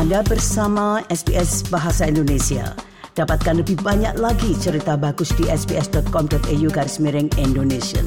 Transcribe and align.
Anda 0.00 0.24
bersama 0.24 1.04
SBS 1.12 1.68
Bahasa 1.68 2.08
Indonesia. 2.08 2.72
Dapatkan 3.12 3.60
lebih 3.60 3.84
banyak 3.84 4.16
lagi 4.16 4.56
cerita 4.56 4.96
bagus 4.96 5.28
di 5.36 5.44
sbs.com.au 5.44 6.68
garis 6.72 6.96
miring 7.04 7.28
Indonesia. 7.36 8.00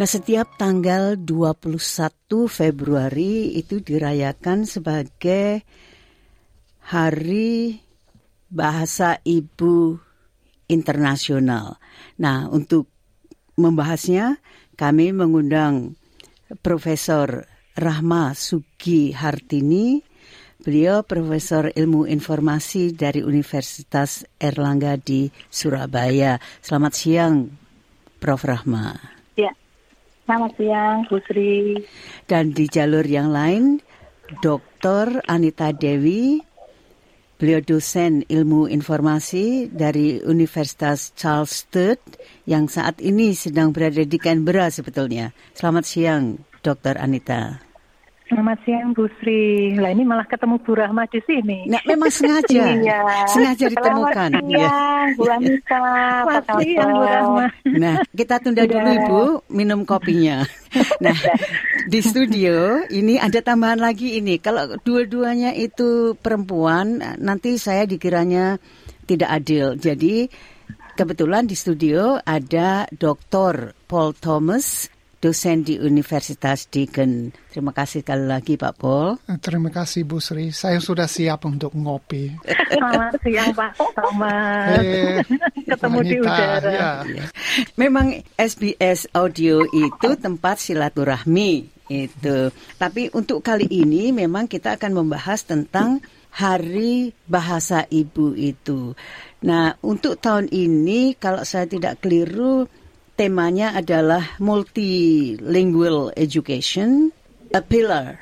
Nah, 0.00 0.08
setiap 0.08 0.56
tanggal 0.56 1.20
21 1.20 1.68
Februari 2.48 3.60
itu 3.60 3.84
dirayakan 3.84 4.64
sebagai 4.64 5.68
Hari 6.88 7.89
Bahasa 8.50 9.22
Ibu 9.22 9.94
Internasional. 10.66 11.78
Nah, 12.18 12.50
untuk 12.50 12.90
membahasnya 13.54 14.42
kami 14.74 15.14
mengundang 15.14 15.94
Profesor 16.60 17.46
Rahma 17.78 18.34
Sugi 18.34 19.14
Hartini. 19.14 20.02
Beliau 20.60 21.00
Profesor 21.00 21.72
Ilmu 21.72 22.04
Informasi 22.04 22.92
dari 22.92 23.24
Universitas 23.24 24.28
Erlangga 24.36 25.00
di 25.00 25.32
Surabaya. 25.48 26.36
Selamat 26.60 26.92
siang, 26.92 27.48
Prof. 28.20 28.44
Rahma. 28.44 29.20
Selamat 30.30 30.54
siang, 30.62 31.02
Bu 31.10 31.18
Sri. 31.26 31.74
Dan 32.22 32.54
di 32.54 32.70
jalur 32.70 33.02
yang 33.02 33.34
lain, 33.34 33.82
Dr. 34.38 35.26
Anita 35.26 35.74
Dewi, 35.74 36.38
beliau 37.40 37.64
dosen 37.64 38.20
ilmu 38.28 38.68
informasi 38.68 39.72
dari 39.72 40.20
Universitas 40.20 41.16
Charles 41.16 41.64
Sturt 41.64 42.20
yang 42.44 42.68
saat 42.68 43.00
ini 43.00 43.32
sedang 43.32 43.72
berada 43.72 44.04
di 44.04 44.20
Canberra 44.20 44.68
sebetulnya. 44.68 45.32
Selamat 45.56 45.88
siang, 45.88 46.44
Dr. 46.60 47.00
Anita. 47.00 47.69
Selamat 48.30 48.62
siang 48.62 48.94
Bu 48.94 49.10
Sri. 49.18 49.74
Lah 49.74 49.90
ini 49.90 50.06
malah 50.06 50.22
ketemu 50.22 50.62
Bu 50.62 50.78
Rahma 50.78 51.02
di 51.10 51.18
sini. 51.26 51.66
Nah, 51.66 51.82
memang 51.82 52.14
sengaja. 52.14 52.62
iya. 52.78 53.26
Sengaja 53.26 53.66
ditemukan. 53.66 54.30
Selamat 54.30 54.46
siang 54.46 54.54
ya. 54.54 54.70
Bu 55.18 55.22
Anita. 55.26 55.82
Selamat 56.22 56.44
siang 56.62 56.90
Bu 56.94 57.02
Rahma. 57.02 57.46
Nah, 57.74 57.96
kita 58.14 58.38
tunda 58.38 58.62
dulu 58.70 58.86
Ibu 58.86 59.22
minum 59.50 59.82
kopinya. 59.82 60.46
Nah, 61.00 61.16
di 61.90 61.98
studio 61.98 62.86
ini 62.86 63.18
ada 63.18 63.42
tambahan 63.42 63.82
lagi 63.82 64.20
ini. 64.22 64.38
Kalau 64.38 64.78
dua-duanya 64.86 65.50
itu 65.50 66.14
perempuan, 66.14 67.02
nanti 67.18 67.58
saya 67.58 67.88
dikiranya 67.90 68.60
tidak 69.08 69.30
adil. 69.34 69.74
Jadi 69.74 70.30
kebetulan 70.94 71.50
di 71.50 71.58
studio 71.58 72.22
ada 72.22 72.86
Dr. 72.94 73.74
Paul 73.90 74.14
Thomas 74.14 74.86
dosen 75.20 75.60
di 75.60 75.76
Universitas 75.76 76.64
Deakin. 76.72 77.28
Terima 77.52 77.76
kasih 77.76 78.00
sekali 78.00 78.24
lagi 78.24 78.56
Pak 78.56 78.74
Paul. 78.80 79.20
Eh, 79.28 79.36
terima 79.36 79.68
kasih 79.68 80.08
Bu 80.08 80.16
Sri. 80.16 80.48
Saya 80.48 80.80
sudah 80.80 81.04
siap 81.04 81.44
untuk 81.44 81.76
ngopi. 81.76 82.32
Selamat 82.72 83.20
siang 83.20 83.52
Pak 83.52 83.70
Sama. 83.76 84.36
Hey, 84.80 85.20
Ketemu 85.68 85.98
Wanita, 86.00 86.08
di 86.08 86.16
udara. 86.24 86.72
Ya. 87.04 87.24
Memang 87.76 88.16
SBS 88.40 89.12
Audio 89.12 89.68
itu 89.68 90.08
tempat 90.16 90.56
silaturahmi 90.56 91.68
itu. 91.92 92.48
Tapi 92.80 93.12
untuk 93.12 93.44
kali 93.44 93.68
ini 93.68 94.16
memang 94.16 94.48
kita 94.48 94.80
akan 94.80 95.04
membahas 95.04 95.44
tentang 95.44 96.00
Hari 96.30 97.10
Bahasa 97.26 97.84
Ibu 97.90 98.38
itu. 98.38 98.94
Nah, 99.42 99.74
untuk 99.82 100.22
tahun 100.22 100.46
ini 100.54 101.18
kalau 101.18 101.42
saya 101.42 101.66
tidak 101.66 101.98
keliru 102.06 102.70
temanya 103.20 103.76
adalah 103.76 104.40
multilingual 104.40 106.08
education, 106.16 107.12
a 107.52 107.60
pillar 107.60 108.16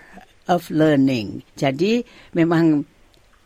of 0.50 0.66
learning. 0.75 1.47
Jadi 1.54 2.03
memang 2.34 2.82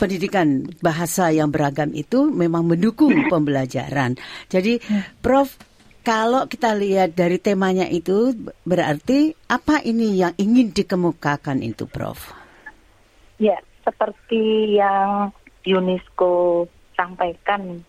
pendidikan 0.00 0.64
bahasa 0.80 1.28
yang 1.28 1.52
beragam 1.52 1.92
itu 1.92 2.32
memang 2.32 2.64
mendukung 2.64 3.28
pembelajaran. 3.28 4.16
Jadi 4.48 4.80
Prof 5.20 5.60
kalau 6.00 6.48
kita 6.48 6.72
lihat 6.72 7.12
dari 7.12 7.36
temanya 7.36 7.84
itu 7.84 8.32
berarti 8.64 9.36
apa 9.52 9.84
ini 9.84 10.24
yang 10.24 10.32
ingin 10.40 10.72
dikemukakan 10.72 11.60
itu 11.60 11.84
Prof? 11.84 12.32
Ya, 13.36 13.60
seperti 13.84 14.80
yang 14.80 15.28
UNESCO 15.68 16.64
sampaikan 16.96 17.84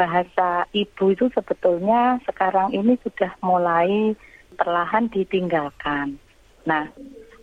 bahasa 0.00 0.64
ibu 0.72 1.12
itu 1.12 1.28
sebetulnya 1.36 2.16
sekarang 2.24 2.72
ini 2.72 2.96
sudah 3.04 3.36
mulai 3.44 4.16
perlahan 4.56 5.12
ditinggalkan. 5.12 6.16
Nah, 6.64 6.88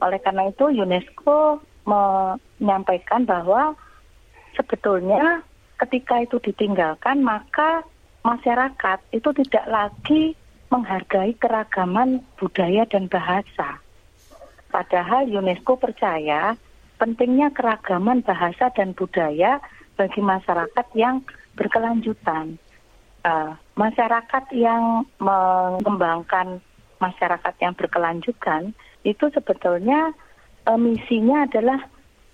oleh 0.01 0.17
karena 0.17 0.49
itu 0.49 0.65
UNESCO 0.65 1.61
menyampaikan 1.85 3.29
bahwa 3.29 3.77
sebetulnya 4.57 5.45
ketika 5.77 6.25
itu 6.25 6.41
ditinggalkan 6.41 7.21
maka 7.21 7.85
masyarakat 8.25 8.99
itu 9.13 9.29
tidak 9.45 9.65
lagi 9.69 10.33
menghargai 10.73 11.37
keragaman 11.37 12.25
budaya 12.41 12.89
dan 12.89 13.05
bahasa. 13.05 13.77
Padahal 14.73 15.29
UNESCO 15.29 15.77
percaya 15.77 16.57
pentingnya 16.97 17.53
keragaman 17.53 18.25
bahasa 18.25 18.73
dan 18.73 18.91
budaya 18.97 19.61
bagi 19.97 20.21
masyarakat 20.21 20.87
yang 20.93 21.25
berkelanjutan. 21.57 22.61
Uh, 23.25 23.57
masyarakat 23.75 24.45
yang 24.55 25.03
mengembangkan 25.19 26.63
masyarakat 27.01 27.53
yang 27.59 27.73
berkelanjutan 27.75 28.71
itu 29.03 29.25
sebetulnya 29.33 30.15
uh, 30.69 30.79
misinya 30.79 31.43
adalah 31.43 31.81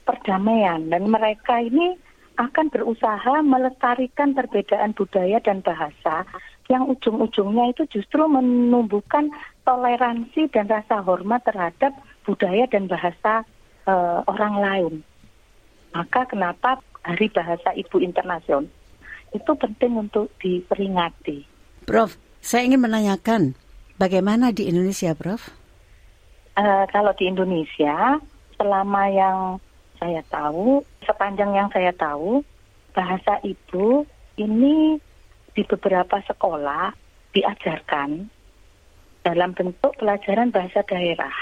perdamaian 0.03 0.91
dan 0.91 1.07
mereka 1.07 1.63
ini 1.63 1.95
akan 2.37 2.69
berusaha 2.73 3.41
melestarikan 3.45 4.33
perbedaan 4.33 4.91
budaya 4.97 5.37
dan 5.39 5.61
bahasa 5.61 6.25
yang 6.71 6.89
ujung-ujungnya 6.89 7.75
itu 7.75 7.83
justru 7.99 8.25
menumbuhkan 8.25 9.29
toleransi 9.67 10.49
dan 10.49 10.65
rasa 10.65 11.03
hormat 11.03 11.43
terhadap 11.45 11.93
budaya 12.23 12.65
dan 12.71 12.87
bahasa 12.87 13.43
uh, 13.85 14.23
orang 14.25 14.55
lain. 14.59 14.93
Maka 15.93 16.25
kenapa 16.25 16.81
Hari 17.03 17.27
Bahasa 17.31 17.75
Ibu 17.75 17.99
Internasional 17.99 18.67
itu 19.33 19.51
penting 19.57 19.97
untuk 19.97 20.29
diperingati. 20.39 21.43
Prof, 21.83 22.15
saya 22.39 22.69
ingin 22.69 22.85
menanyakan 22.85 23.57
bagaimana 23.97 24.53
di 24.53 24.69
Indonesia, 24.69 25.11
Prof? 25.17 25.51
Uh, 26.53 26.85
kalau 26.93 27.11
di 27.17 27.27
Indonesia, 27.27 28.21
selama 28.55 29.09
yang 29.09 29.37
saya 29.97 30.21
tahu, 30.29 30.85
sepanjang 31.01 31.51
yang 31.57 31.69
saya 31.73 31.89
tahu, 31.97 32.45
bahasa 32.93 33.41
ibu 33.41 34.05
ini 34.37 35.01
di 35.53 35.61
beberapa 35.65 36.21
sekolah 36.29 36.93
diajarkan 37.33 38.29
dalam 39.25 39.51
bentuk 39.57 39.97
pelajaran 39.97 40.53
bahasa 40.53 40.85
daerah. 40.85 41.33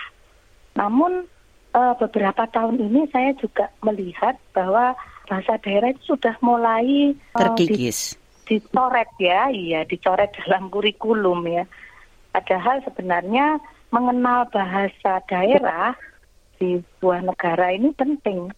Namun 0.79 1.28
uh, 1.76 1.94
beberapa 2.00 2.48
tahun 2.48 2.80
ini 2.80 3.08
saya 3.12 3.36
juga 3.40 3.72
melihat 3.84 4.38
bahwa 4.56 4.96
bahasa 5.28 5.56
daerah 5.64 5.92
itu 5.96 6.16
sudah 6.16 6.36
mulai 6.44 7.16
eh, 7.16 7.40
terkikis. 7.40 8.16
Uh, 8.16 8.20
dicoret 8.52 9.08
ya, 9.20 9.48
iya 9.52 9.88
dicoret 9.88 10.36
dalam 10.44 10.68
kurikulum 10.68 11.48
ya. 11.48 11.64
Padahal 12.32 12.84
sebenarnya 12.84 13.59
mengenal 13.92 14.48
bahasa 14.52 15.20
daerah 15.28 15.96
di 16.59 16.80
sebuah 16.80 17.28
negara 17.28 17.76
ini 17.76 17.92
penting 17.96 18.52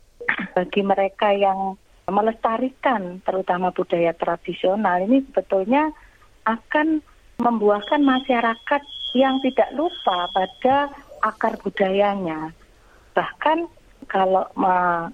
bagi 0.53 0.81
mereka 0.81 1.33
yang 1.33 1.77
melestarikan 2.09 3.23
terutama 3.23 3.71
budaya 3.71 4.11
tradisional 4.13 4.99
ini 5.07 5.23
sebetulnya 5.31 5.89
akan 6.43 6.99
membuahkan 7.39 8.01
masyarakat 8.03 8.81
yang 9.15 9.39
tidak 9.41 9.69
lupa 9.71 10.27
pada 10.35 10.91
akar 11.23 11.55
budayanya. 11.63 12.51
Bahkan 13.13 13.57
kalau 14.09 14.45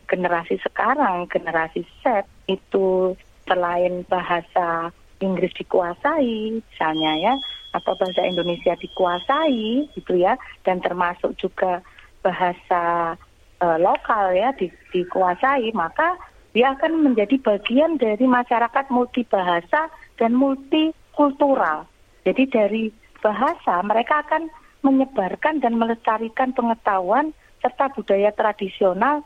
generasi 0.10 0.60
sekarang, 0.60 1.30
generasi 1.30 1.86
Z 2.02 2.26
itu 2.50 3.16
selain 3.46 4.04
bahasa 4.10 4.92
Inggris 5.20 5.52
dikuasai, 5.56 6.64
misalnya 6.64 7.14
ya, 7.20 7.34
atau 7.76 7.94
bahasa 8.00 8.24
Indonesia 8.26 8.74
dikuasai, 8.80 9.92
gitu 9.94 10.14
ya, 10.16 10.40
dan 10.64 10.80
termasuk 10.80 11.36
juga 11.38 11.84
bahasa 12.24 13.16
uh, 13.64 13.78
lokal 13.80 14.36
ya 14.36 14.52
di, 14.56 14.72
dikuasai, 14.96 15.72
maka 15.76 16.16
dia 16.56 16.74
akan 16.74 17.06
menjadi 17.06 17.38
bagian 17.40 18.02
dari 18.02 18.26
masyarakat 18.26 18.90
multibahasa 18.90 19.92
dan 20.18 20.34
multikultural. 20.34 21.86
Jadi 22.26 22.44
dari 22.50 22.84
bahasa 23.22 23.84
mereka 23.86 24.26
akan 24.26 24.50
menyebarkan 24.82 25.60
dan 25.60 25.76
melestarikan 25.76 26.56
pengetahuan 26.56 27.36
serta 27.60 27.92
budaya 27.92 28.32
tradisional 28.32 29.24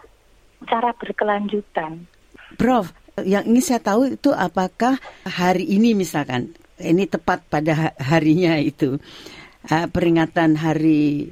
secara 0.61 0.95
berkelanjutan. 0.95 2.05
Prof, 2.57 2.93
Yang 3.21 3.45
ingin 3.45 3.63
saya 3.63 3.81
tahu 3.81 4.01
itu 4.17 4.33
apakah 4.33 4.97
hari 5.21 5.69
ini 5.69 5.93
misalkan 5.93 6.57
ini 6.81 7.05
tepat 7.05 7.45
pada 7.45 7.93
harinya 8.01 8.57
itu 8.57 8.97
uh, 9.69 9.85
peringatan 9.85 10.57
hari 10.57 11.29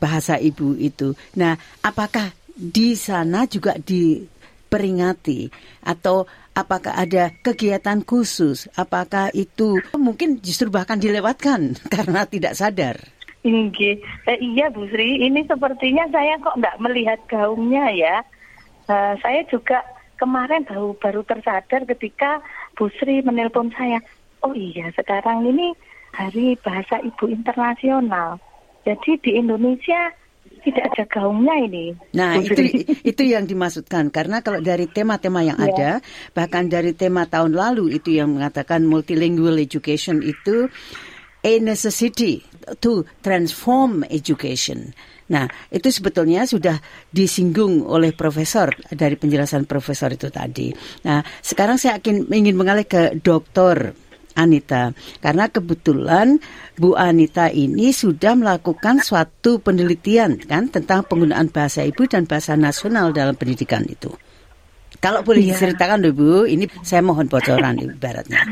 bahasa 0.00 0.40
ibu 0.40 0.72
itu. 0.80 1.12
Nah, 1.36 1.60
apakah 1.84 2.32
di 2.56 2.96
sana 2.96 3.44
juga 3.44 3.76
diperingati 3.76 5.52
atau 5.84 6.24
apakah 6.56 6.96
ada 6.96 7.28
kegiatan 7.44 8.00
khusus? 8.00 8.72
Apakah 8.72 9.28
itu 9.36 9.76
mungkin 10.00 10.40
justru 10.40 10.72
bahkan 10.72 10.96
dilewatkan 10.96 11.76
karena 11.94 12.24
tidak 12.24 12.56
sadar? 12.56 12.96
Inggi. 13.40 14.00
Eh, 14.28 14.38
iya 14.40 14.68
Bu 14.68 14.84
Sri, 14.92 15.24
ini 15.24 15.44
sepertinya 15.48 16.04
saya 16.12 16.36
kok 16.36 16.60
nggak 16.60 16.76
melihat 16.80 17.20
gaungnya 17.24 17.88
ya. 17.96 18.16
Uh, 18.84 19.14
saya 19.22 19.46
juga 19.48 19.80
kemarin 20.20 20.66
baru 20.68 20.92
baru 21.00 21.24
tersadar 21.24 21.88
ketika 21.88 22.44
Bu 22.76 22.92
Sri 23.00 23.24
menelpon 23.24 23.72
saya. 23.72 24.04
Oh 24.44 24.52
iya, 24.52 24.92
sekarang 24.92 25.48
ini 25.48 25.72
Hari 26.12 26.60
Bahasa 26.60 27.00
Ibu 27.00 27.32
Internasional. 27.32 28.36
Jadi 28.84 29.20
di 29.20 29.30
Indonesia 29.36 30.12
tidak 30.60 30.84
ada 30.92 31.04
gaungnya 31.08 31.56
ini. 31.64 31.86
Nah, 32.12 32.36
itu 32.40 32.84
itu 33.00 33.22
yang 33.24 33.48
dimaksudkan 33.48 34.12
karena 34.12 34.44
kalau 34.44 34.60
dari 34.60 34.84
tema-tema 34.88 35.40
yang 35.40 35.56
yeah. 35.56 35.68
ada, 35.72 35.90
bahkan 36.36 36.68
dari 36.68 36.92
tema 36.92 37.24
tahun 37.24 37.56
lalu 37.56 37.96
itu 37.96 38.12
yang 38.12 38.36
mengatakan 38.36 38.84
multilingual 38.84 39.56
education 39.56 40.20
itu 40.20 40.68
a 41.44 41.52
necessity 41.60 42.44
to 42.80 43.04
transform 43.24 44.04
education. 44.08 44.92
Nah, 45.30 45.46
itu 45.70 45.94
sebetulnya 45.94 46.42
sudah 46.42 46.82
disinggung 47.14 47.86
oleh 47.86 48.10
profesor 48.10 48.74
dari 48.90 49.14
penjelasan 49.14 49.62
profesor 49.64 50.10
itu 50.10 50.26
tadi. 50.26 50.74
Nah, 51.06 51.22
sekarang 51.38 51.78
saya 51.78 52.02
akan 52.02 52.26
ingin 52.34 52.58
mengalih 52.58 52.84
ke 52.84 53.14
dokter 53.22 53.94
Anita. 54.34 54.94
Karena 55.18 55.50
kebetulan 55.50 56.38
Bu 56.78 56.94
Anita 56.94 57.50
ini 57.50 57.90
sudah 57.90 58.34
melakukan 58.38 59.02
suatu 59.02 59.58
penelitian 59.62 60.38
kan 60.46 60.70
tentang 60.70 61.06
penggunaan 61.06 61.50
bahasa 61.50 61.82
ibu 61.82 62.06
dan 62.06 62.26
bahasa 62.26 62.54
nasional 62.54 63.10
dalam 63.14 63.34
pendidikan 63.34 63.86
itu. 63.86 64.10
Kalau 65.00 65.24
boleh 65.24 65.40
iya. 65.40 65.56
diceritakan 65.56 66.12
Bu, 66.12 66.44
ini 66.44 66.68
saya 66.84 67.00
mohon 67.00 67.24
bocoran 67.24 67.80
ibaratnya. 67.80 68.44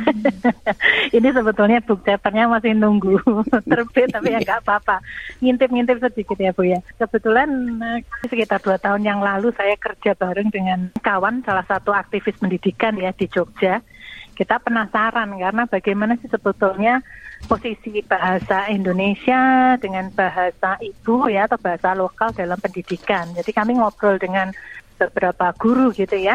ini 1.16 1.28
sebetulnya 1.28 1.84
book 1.84 2.00
chapternya 2.08 2.48
masih 2.48 2.72
nunggu 2.72 3.20
terbit, 3.68 4.08
tapi 4.08 4.32
ya 4.32 4.40
nggak 4.40 4.64
apa-apa. 4.64 5.04
Ngintip-ngintip 5.44 6.00
sedikit 6.00 6.40
ya 6.40 6.56
Bu 6.56 6.64
ya. 6.64 6.80
Kebetulan 6.96 7.52
eh, 7.84 8.00
sekitar 8.32 8.64
dua 8.64 8.80
tahun 8.80 9.04
yang 9.04 9.20
lalu 9.20 9.52
saya 9.60 9.76
kerja 9.76 10.16
bareng 10.16 10.48
dengan 10.48 10.88
kawan, 11.04 11.44
salah 11.44 11.68
satu 11.68 11.92
aktivis 11.92 12.40
pendidikan 12.40 12.96
ya 12.96 13.12
di 13.12 13.28
Jogja. 13.28 13.84
Kita 14.32 14.56
penasaran 14.56 15.36
karena 15.36 15.68
bagaimana 15.68 16.16
sih 16.16 16.32
sebetulnya 16.32 17.04
posisi 17.44 18.00
bahasa 18.02 18.66
Indonesia 18.72 19.74
dengan 19.76 20.10
bahasa 20.10 20.80
ibu 20.80 21.28
ya 21.30 21.44
atau 21.46 21.60
bahasa 21.60 21.92
lokal 21.92 22.32
dalam 22.32 22.56
pendidikan. 22.56 23.30
Jadi 23.36 23.50
kami 23.52 23.76
ngobrol 23.76 24.16
dengan 24.16 24.50
beberapa 24.98 25.54
guru 25.54 25.94
gitu 25.94 26.18
ya. 26.18 26.34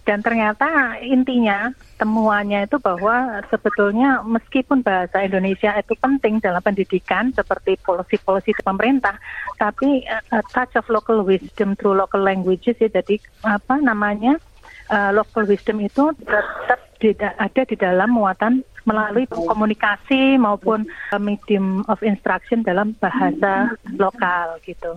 Dan 0.00 0.24
ternyata 0.24 0.96
intinya 1.04 1.70
temuannya 2.00 2.64
itu 2.64 2.80
bahwa 2.80 3.44
sebetulnya 3.52 4.24
meskipun 4.24 4.80
bahasa 4.80 5.22
Indonesia 5.22 5.76
itu 5.76 5.92
penting 6.00 6.40
dalam 6.40 6.58
pendidikan 6.64 7.30
seperti 7.36 7.76
polisi-polisi 7.84 8.56
pemerintah, 8.64 9.20
tapi 9.60 10.02
uh, 10.08 10.42
touch 10.50 10.72
of 10.80 10.88
local 10.88 11.20
wisdom 11.22 11.76
through 11.76 11.94
local 11.94 12.24
languages 12.24 12.80
ya 12.80 12.88
jadi 12.88 13.20
apa 13.44 13.76
namanya 13.78 14.40
uh, 14.88 15.12
local 15.12 15.44
wisdom 15.44 15.78
itu 15.84 16.10
tetap 16.24 16.80
tidak 16.98 17.32
ada 17.36 17.62
di 17.68 17.76
dalam 17.76 18.10
muatan 18.10 18.64
melalui 18.88 19.28
komunikasi 19.28 20.40
maupun 20.40 20.88
uh, 21.12 21.20
medium 21.20 21.84
of 21.86 22.00
instruction 22.00 22.64
dalam 22.64 22.96
bahasa 22.98 23.76
lokal 24.00 24.56
gitu. 24.64 24.96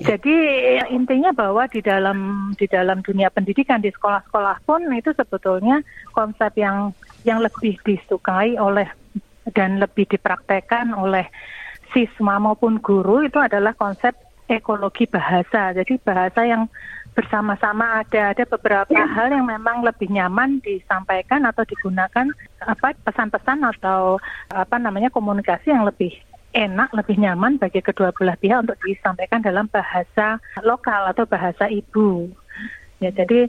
Jadi 0.00 0.34
intinya 0.88 1.34
bahwa 1.36 1.68
di 1.68 1.84
dalam 1.84 2.50
di 2.56 2.64
dalam 2.64 3.04
dunia 3.04 3.28
pendidikan 3.28 3.84
di 3.84 3.92
sekolah-sekolah 3.92 4.64
pun 4.64 4.88
itu 4.96 5.12
sebetulnya 5.12 5.84
konsep 6.16 6.56
yang 6.56 6.96
yang 7.28 7.44
lebih 7.44 7.76
disukai 7.84 8.56
oleh 8.56 8.88
dan 9.52 9.82
lebih 9.82 10.08
dipraktekkan 10.08 10.96
oleh 10.96 11.28
siswa 11.92 12.40
maupun 12.40 12.80
guru 12.80 13.26
itu 13.26 13.36
adalah 13.36 13.76
konsep 13.76 14.16
ekologi 14.48 15.04
bahasa. 15.06 15.76
Jadi 15.76 16.00
bahasa 16.00 16.40
yang 16.46 16.66
bersama-sama 17.12 18.00
ada. 18.00 18.32
Ada 18.32 18.44
beberapa 18.48 18.96
hal 18.96 19.28
yang 19.32 19.44
memang 19.44 19.84
lebih 19.84 20.08
nyaman 20.08 20.64
disampaikan 20.64 21.44
atau 21.44 21.62
digunakan 21.68 22.26
apa 22.64 22.96
pesan-pesan 23.04 23.60
atau 23.76 24.16
apa 24.48 24.76
namanya 24.80 25.12
komunikasi 25.12 25.72
yang 25.72 25.84
lebih 25.84 26.12
enak, 26.52 26.92
lebih 26.92 27.16
nyaman 27.18 27.56
bagi 27.56 27.80
kedua 27.80 28.12
belah 28.12 28.36
pihak 28.36 28.68
untuk 28.68 28.78
disampaikan 28.84 29.40
dalam 29.40 29.66
bahasa 29.72 30.38
lokal 30.60 31.08
atau 31.10 31.24
bahasa 31.24 31.66
ibu. 31.68 32.28
Ya, 33.00 33.10
jadi 33.10 33.48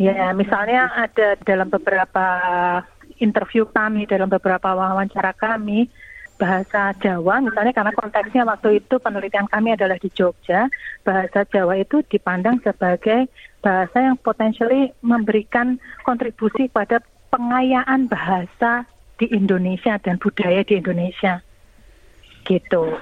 ya 0.00 0.32
misalnya 0.34 0.90
ada 0.96 1.36
dalam 1.44 1.68
beberapa 1.68 2.26
interview 3.20 3.68
kami, 3.68 4.08
dalam 4.08 4.32
beberapa 4.32 4.74
wawancara 4.74 5.36
kami, 5.36 5.86
bahasa 6.38 6.94
Jawa 7.02 7.42
misalnya 7.42 7.74
karena 7.74 7.92
konteksnya 7.92 8.46
waktu 8.46 8.78
itu 8.78 8.94
penelitian 9.02 9.50
kami 9.50 9.74
adalah 9.74 9.98
di 9.98 10.08
Jogja, 10.14 10.70
bahasa 11.02 11.42
Jawa 11.50 11.82
itu 11.82 12.00
dipandang 12.06 12.62
sebagai 12.62 13.26
bahasa 13.58 13.98
yang 13.98 14.16
potensially 14.22 14.94
memberikan 15.02 15.82
kontribusi 16.06 16.70
pada 16.70 17.02
pengayaan 17.34 18.06
bahasa 18.06 18.86
di 19.18 19.26
Indonesia 19.34 19.98
dan 19.98 20.16
budaya 20.22 20.62
di 20.62 20.78
Indonesia 20.78 21.42
gitu. 22.48 22.96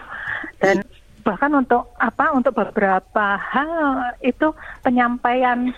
Dan 0.59 0.83
bahkan 1.23 1.51
untuk 1.55 1.91
apa 1.99 2.35
untuk 2.35 2.55
beberapa 2.55 3.39
hal 3.39 4.15
itu 4.23 4.55
penyampaian 4.83 5.75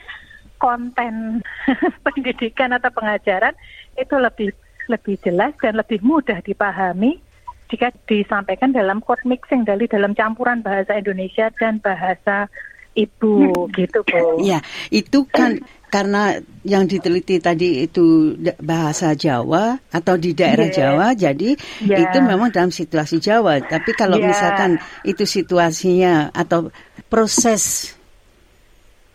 konten 0.61 1.41
pendidikan 2.05 2.75
atau 2.77 2.91
pengajaran 2.93 3.55
itu 3.97 4.17
lebih 4.19 4.51
lebih 4.89 5.17
jelas 5.25 5.53
dan 5.61 5.77
lebih 5.77 6.01
mudah 6.05 6.41
dipahami 6.45 7.21
jika 7.69 7.93
disampaikan 8.09 8.73
dalam 8.73 9.05
code 9.05 9.23
mixing 9.29 9.65
dari 9.65 9.85
dalam 9.89 10.17
campuran 10.17 10.65
bahasa 10.65 10.97
Indonesia 10.97 11.53
dan 11.61 11.81
bahasa 11.85 12.49
ibu 12.99 13.55
gitu 13.79 13.99
Bu. 14.03 14.43
Ya, 14.43 14.59
itu 14.91 15.23
kan 15.31 15.63
karena 15.95 16.37
yang 16.69 16.85
diteliti 16.85 17.41
tadi 17.41 17.89
itu 17.89 18.37
bahasa 18.61 19.17
Jawa 19.17 19.81
atau 19.89 20.21
di 20.21 20.37
daerah 20.37 20.69
yeah. 20.69 20.77
Jawa, 20.77 21.07
jadi 21.17 21.57
yeah. 21.81 22.05
itu 22.05 22.19
memang 22.21 22.53
dalam 22.53 22.69
situasi 22.69 23.23
Jawa. 23.23 23.63
Tapi 23.65 23.97
kalau 23.97 24.21
yeah. 24.21 24.29
misalkan 24.29 24.71
itu 25.07 25.25
situasinya 25.25 26.29
atau 26.37 26.69
proses 27.09 27.97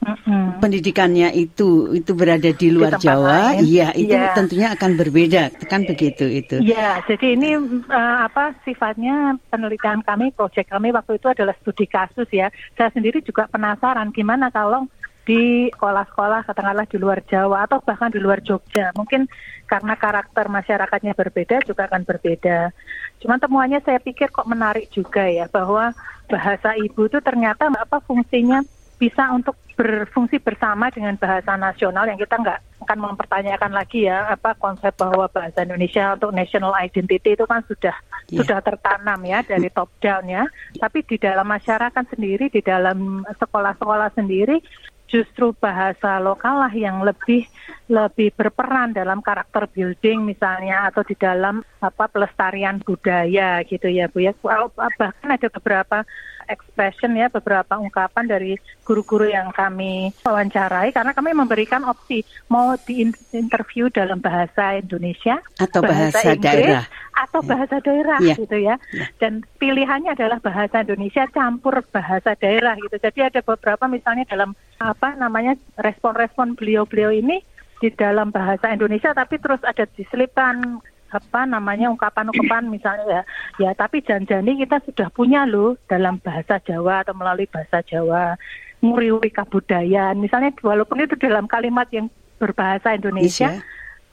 Mm-hmm. 0.03 0.59
pendidikannya 0.59 1.31
itu 1.31 1.95
itu 1.95 2.11
berada 2.11 2.51
di 2.51 2.67
luar 2.67 2.99
di 2.99 3.07
Jawa, 3.07 3.55
iya 3.63 3.95
itu 3.95 4.11
yeah. 4.11 4.35
tentunya 4.35 4.67
akan 4.75 4.99
berbeda, 4.99 5.43
kan 5.71 5.87
begitu 5.87 6.27
itu. 6.27 6.59
Iya, 6.59 6.99
jadi 7.07 7.39
ini 7.39 7.55
uh, 7.87 8.17
apa 8.27 8.51
sifatnya 8.67 9.39
penelitian 9.47 10.03
kami, 10.03 10.35
proyek 10.35 10.67
kami 10.67 10.91
waktu 10.91 11.15
itu 11.15 11.27
adalah 11.31 11.55
studi 11.63 11.87
kasus 11.87 12.27
ya. 12.35 12.51
Saya 12.75 12.91
sendiri 12.91 13.23
juga 13.23 13.47
penasaran 13.47 14.11
gimana 14.11 14.51
kalau 14.51 14.91
di 15.23 15.71
sekolah-sekolah 15.71 16.43
katakanlah 16.51 16.87
di 16.87 16.97
luar 16.99 17.23
Jawa 17.23 17.63
atau 17.63 17.79
bahkan 17.79 18.11
di 18.11 18.19
luar 18.19 18.43
Jogja. 18.43 18.91
Mungkin 18.99 19.31
karena 19.63 19.95
karakter 19.95 20.51
masyarakatnya 20.51 21.15
berbeda 21.15 21.63
juga 21.63 21.87
akan 21.87 22.03
berbeda. 22.03 22.75
Cuman 23.23 23.39
temuannya 23.39 23.79
saya 23.87 24.03
pikir 24.03 24.35
kok 24.35 24.47
menarik 24.51 24.91
juga 24.91 25.23
ya 25.23 25.47
bahwa 25.47 25.95
bahasa 26.27 26.75
ibu 26.75 27.07
itu 27.07 27.23
ternyata 27.23 27.71
apa 27.71 28.03
fungsinya 28.03 28.63
bisa 28.97 29.29
untuk 29.33 29.57
berfungsi 29.73 30.37
bersama 30.37 30.93
dengan 30.93 31.17
bahasa 31.17 31.57
nasional 31.57 32.05
yang 32.05 32.19
kita 32.21 32.37
nggak 32.37 32.59
akan 32.85 32.99
mempertanyakan 33.09 33.73
lagi 33.73 34.05
ya 34.05 34.29
apa 34.29 34.53
konsep 34.59 34.93
bahwa 34.93 35.25
bahasa 35.31 35.65
Indonesia 35.65 36.13
untuk 36.13 36.29
national 36.29 36.77
identity 36.77 37.33
itu 37.33 37.45
kan 37.49 37.65
sudah 37.65 37.95
yeah. 38.29 38.43
sudah 38.43 38.61
tertanam 38.61 39.17
ya 39.25 39.41
dari 39.41 39.73
top 39.73 39.89
down 39.97 40.29
ya 40.29 40.45
tapi 40.77 41.01
di 41.01 41.17
dalam 41.17 41.49
masyarakat 41.49 42.05
sendiri 42.13 42.53
di 42.53 42.61
dalam 42.61 43.25
sekolah-sekolah 43.25 44.13
sendiri 44.13 44.61
justru 45.13 45.53
bahasa 45.57 46.17
lokal 46.17 46.65
lah 46.65 46.73
yang 46.73 47.05
lebih 47.05 47.45
lebih 47.85 48.33
berperan 48.33 48.97
dalam 48.97 49.21
karakter 49.21 49.69
building 49.69 50.25
misalnya 50.25 50.89
atau 50.89 51.05
di 51.05 51.13
dalam 51.13 51.61
apa 51.85 52.09
pelestarian 52.09 52.81
budaya 52.81 53.61
gitu 53.61 53.85
ya 53.93 54.09
Bu 54.09 54.25
ya 54.25 54.33
bahkan 54.41 55.29
ada 55.29 55.47
beberapa 55.53 56.01
expression 56.49 57.15
ya 57.15 57.27
beberapa 57.31 57.79
ungkapan 57.79 58.25
dari 58.27 58.53
guru-guru 58.83 59.29
yang 59.29 59.51
kami 59.55 60.11
wawancarai 60.25 60.91
karena 60.91 61.11
kami 61.15 61.31
memberikan 61.35 61.83
opsi 61.87 62.23
mau 62.51 62.75
di 62.83 63.07
interview 63.31 63.87
dalam 63.93 64.19
bahasa 64.19 64.77
Indonesia 64.79 65.39
atau 65.59 65.79
bahasa, 65.83 66.19
bahasa 66.19 66.29
Inggris, 66.35 66.47
daerah 66.47 66.85
atau 67.13 67.39
ya. 67.45 67.47
bahasa 67.47 67.75
daerah 67.79 68.19
yeah. 68.19 68.37
gitu 68.37 68.57
ya. 68.57 68.75
Yeah. 68.91 69.07
Dan 69.21 69.33
pilihannya 69.61 70.17
adalah 70.17 70.41
bahasa 70.41 70.81
Indonesia 70.81 71.29
campur 71.29 71.85
bahasa 71.93 72.33
daerah 72.37 72.73
gitu. 72.79 72.95
Jadi 72.97 73.19
ada 73.21 73.39
beberapa 73.45 73.85
misalnya 73.85 74.25
dalam 74.25 74.57
apa 74.81 75.15
namanya 75.15 75.55
respon-respon 75.79 76.57
beliau-beliau 76.57 77.13
ini 77.13 77.39
di 77.83 77.91
dalam 77.91 78.31
bahasa 78.31 78.71
Indonesia 78.71 79.11
tapi 79.11 79.35
terus 79.43 79.59
ada 79.67 79.83
diselipkan 79.83 80.79
apa 81.13 81.45
namanya 81.45 81.93
ungkapan-ungkapan 81.93 82.65
misalnya 82.73 83.05
ya. 83.05 83.23
Ya 83.61 83.71
tapi 83.77 84.01
janjani 84.01 84.57
kita 84.65 84.81
sudah 84.81 85.13
punya 85.13 85.45
loh 85.45 85.77
dalam 85.85 86.17
bahasa 86.17 86.57
Jawa 86.65 87.05
atau 87.05 87.13
melalui 87.13 87.45
bahasa 87.45 87.85
Jawa. 87.85 88.33
Nguri-uri 88.83 89.31
kabudayaan 89.31 90.19
misalnya 90.19 90.51
walaupun 90.59 91.05
itu 91.05 91.15
dalam 91.15 91.47
kalimat 91.47 91.87
yang 91.93 92.11
berbahasa 92.41 92.97
Indonesia 92.97 93.55
Iya. 93.55 93.63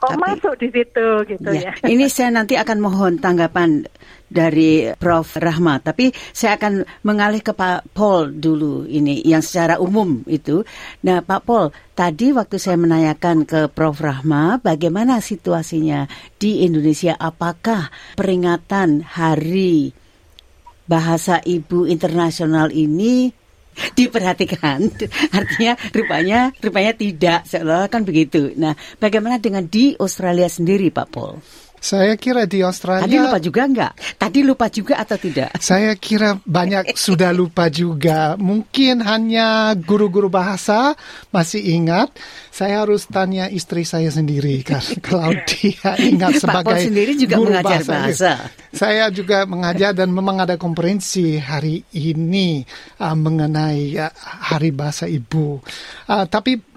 Kok 0.00 0.16
Tapi- 0.16 0.22
masuk 0.24 0.54
di 0.56 0.68
situ 0.72 1.06
gitu 1.28 1.50
Ya, 1.52 1.76
ya. 1.76 1.86
ini 1.92 2.08
saya 2.08 2.32
nanti 2.32 2.56
akan 2.56 2.78
mohon 2.80 3.12
tanggapan 3.20 3.84
dari 4.30 4.88
Prof. 4.96 5.36
Rahmat, 5.36 5.90
tapi 5.90 6.14
saya 6.30 6.54
akan 6.56 6.86
mengalih 7.02 7.42
ke 7.42 7.50
Pak 7.50 7.90
Paul 7.92 8.30
dulu 8.32 8.86
ini 8.86 9.18
yang 9.26 9.42
secara 9.42 9.82
umum 9.82 10.22
itu. 10.30 10.62
Nah, 11.02 11.18
Pak 11.20 11.40
Paul, 11.44 11.74
tadi 11.92 12.30
waktu 12.30 12.56
saya 12.56 12.78
menanyakan 12.78 13.42
ke 13.44 13.66
Prof. 13.68 13.98
Rahmat 13.98 14.62
bagaimana 14.62 15.18
situasinya 15.18 16.06
di 16.38 16.62
Indonesia, 16.62 17.18
apakah 17.18 17.90
peringatan 18.14 19.02
Hari 19.02 19.92
Bahasa 20.86 21.42
Ibu 21.42 21.86
Internasional 21.86 22.70
ini 22.70 23.30
diperhatikan. 23.98 24.90
Artinya 25.32 25.72
rupanya 25.94 26.52
rupanya 26.60 26.92
tidak. 26.94 27.46
Seolah 27.46 27.86
kan 27.88 28.04
begitu. 28.04 28.52
Nah 28.56 28.74
bagaimana 28.98 29.40
dengan 29.40 29.66
di 29.66 29.94
Australia 29.98 30.48
sendiri 30.50 30.92
Pak 30.92 31.08
Paul 31.10 31.40
Saya 31.80 32.12
kira 32.20 32.44
di 32.44 32.60
Australia... 32.60 33.08
Tadi 33.08 33.16
lupa 33.16 33.38
juga 33.40 33.60
enggak? 33.64 33.92
Tadi 34.20 34.40
lupa 34.44 34.66
juga 34.68 34.94
atau 35.00 35.16
tidak? 35.16 35.56
Saya 35.56 35.96
kira 35.96 36.36
banyak 36.44 36.92
sudah 37.08 37.32
lupa 37.32 37.72
juga. 37.72 38.36
Mungkin 38.36 39.00
hanya 39.00 39.72
guru-guru 39.74 40.28
bahasa 40.28 40.92
masih 41.32 41.64
ingat. 41.80 42.12
Saya 42.52 42.84
harus 42.84 43.08
tanya 43.08 43.48
istri 43.48 43.88
saya 43.88 44.12
sendiri 44.12 44.60
kalau 45.00 45.32
dia 45.50 45.96
ingat 45.96 46.36
Pak 46.36 46.42
sebagai 46.44 46.78
sendiri 46.84 47.12
juga 47.16 47.34
guru 47.40 47.56
mengajar 47.56 47.80
bahasa. 47.88 48.32
Saya 48.70 49.08
juga 49.08 49.48
mengajar 49.48 49.96
dan 49.96 50.12
memang 50.12 50.44
ada 50.44 50.60
konferensi 50.60 51.40
hari 51.40 51.80
ini 51.96 52.60
uh, 53.00 53.16
mengenai 53.16 53.96
uh, 53.96 54.12
Hari 54.52 54.70
Bahasa 54.76 55.08
Ibu. 55.08 55.46
Uh, 56.06 56.24
tapi 56.28 56.69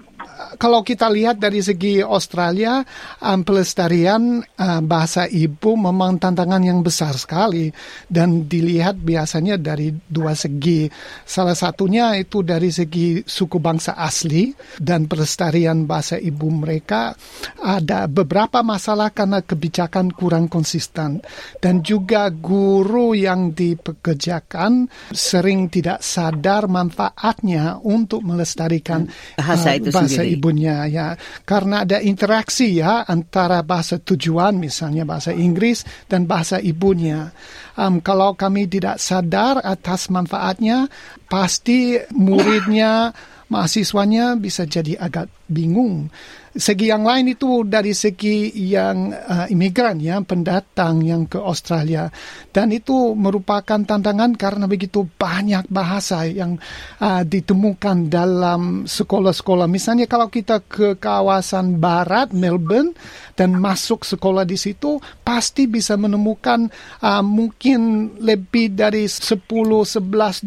kalau 0.60 0.84
kita 0.84 1.08
lihat 1.10 1.40
dari 1.40 1.60
segi 1.64 2.04
Australia, 2.04 2.84
um, 3.20 3.40
pelestarian 3.42 4.44
uh, 4.44 4.80
bahasa 4.84 5.24
ibu 5.26 5.74
memang 5.74 6.20
tantangan 6.20 6.62
yang 6.62 6.80
besar 6.84 7.16
sekali 7.16 7.72
dan 8.06 8.46
dilihat 8.46 9.00
biasanya 9.00 9.56
dari 9.56 9.90
dua 10.06 10.36
segi. 10.36 10.86
Salah 11.24 11.56
satunya 11.56 12.14
itu 12.20 12.44
dari 12.44 12.68
segi 12.70 13.24
suku 13.24 13.58
bangsa 13.58 13.96
asli 13.96 14.52
dan 14.78 15.08
pelestarian 15.08 15.88
bahasa 15.88 16.20
ibu 16.20 16.48
mereka 16.52 17.16
ada 17.60 18.06
beberapa 18.06 18.60
masalah 18.60 19.10
karena 19.10 19.40
kebijakan 19.42 20.12
kurang 20.12 20.46
konsisten 20.46 21.24
dan 21.58 21.80
juga 21.80 22.28
guru 22.28 23.16
yang 23.16 23.56
dipekerjakan 23.56 24.86
sering 25.10 25.72
tidak 25.72 26.04
sadar 26.04 26.68
manfaatnya 26.68 27.80
untuk 27.80 28.22
melestarikan 28.22 29.06
Bahasa 29.34 29.74
uh, 29.74 29.78
itu 29.78 29.90
bahasa 29.90 30.22
sendiri. 30.22 30.33
Ibunya 30.34 30.84
ya. 30.90 31.14
Karena 31.46 31.86
ada 31.86 32.02
interaksi 32.02 32.82
ya 32.82 33.06
antara 33.06 33.62
bahasa 33.62 34.02
tujuan 34.02 34.58
misalnya 34.58 35.06
bahasa 35.06 35.30
Inggris 35.30 35.86
dan 36.10 36.26
bahasa 36.26 36.58
ibunya. 36.58 37.30
Am, 37.78 38.02
kalau 38.02 38.34
kami 38.34 38.66
tidak 38.66 38.98
sadar 38.98 39.62
atas 39.62 40.10
manfaatnya 40.10 40.90
pasti 41.26 41.98
muridnya 42.14 43.14
mahasiswanya 43.48 44.34
bisa 44.40 44.66
jadi 44.66 44.98
agak 44.98 45.30
bingung. 45.48 46.08
Segi 46.54 46.86
yang 46.86 47.02
lain 47.02 47.34
itu 47.34 47.66
dari 47.66 47.90
segi 47.90 48.54
yang 48.70 49.10
uh, 49.10 49.50
imigran 49.50 49.98
ya 49.98 50.22
pendatang 50.22 51.02
yang 51.02 51.26
ke 51.26 51.34
Australia. 51.34 52.06
Dan 52.54 52.70
itu 52.70 53.10
merupakan 53.18 53.82
tantangan 53.82 54.38
karena 54.38 54.70
begitu 54.70 55.02
banyak 55.18 55.66
bahasa 55.66 56.22
yang 56.30 56.54
uh, 57.02 57.26
ditemukan 57.26 58.06
dalam 58.06 58.86
sekolah-sekolah. 58.86 59.66
Misalnya 59.66 60.06
kalau 60.06 60.30
kita 60.30 60.62
ke 60.62 60.94
kawasan 60.94 61.82
barat 61.82 62.30
Melbourne 62.30 62.94
dan 63.34 63.58
masuk 63.58 64.06
sekolah 64.06 64.46
di 64.46 64.54
situ 64.54 65.02
pasti 65.26 65.66
bisa 65.66 65.98
menemukan 65.98 66.70
uh, 67.02 67.18
mungkin 67.26 68.14
lebih 68.22 68.78
dari 68.78 69.10
10 69.10 69.42
11 69.42 70.46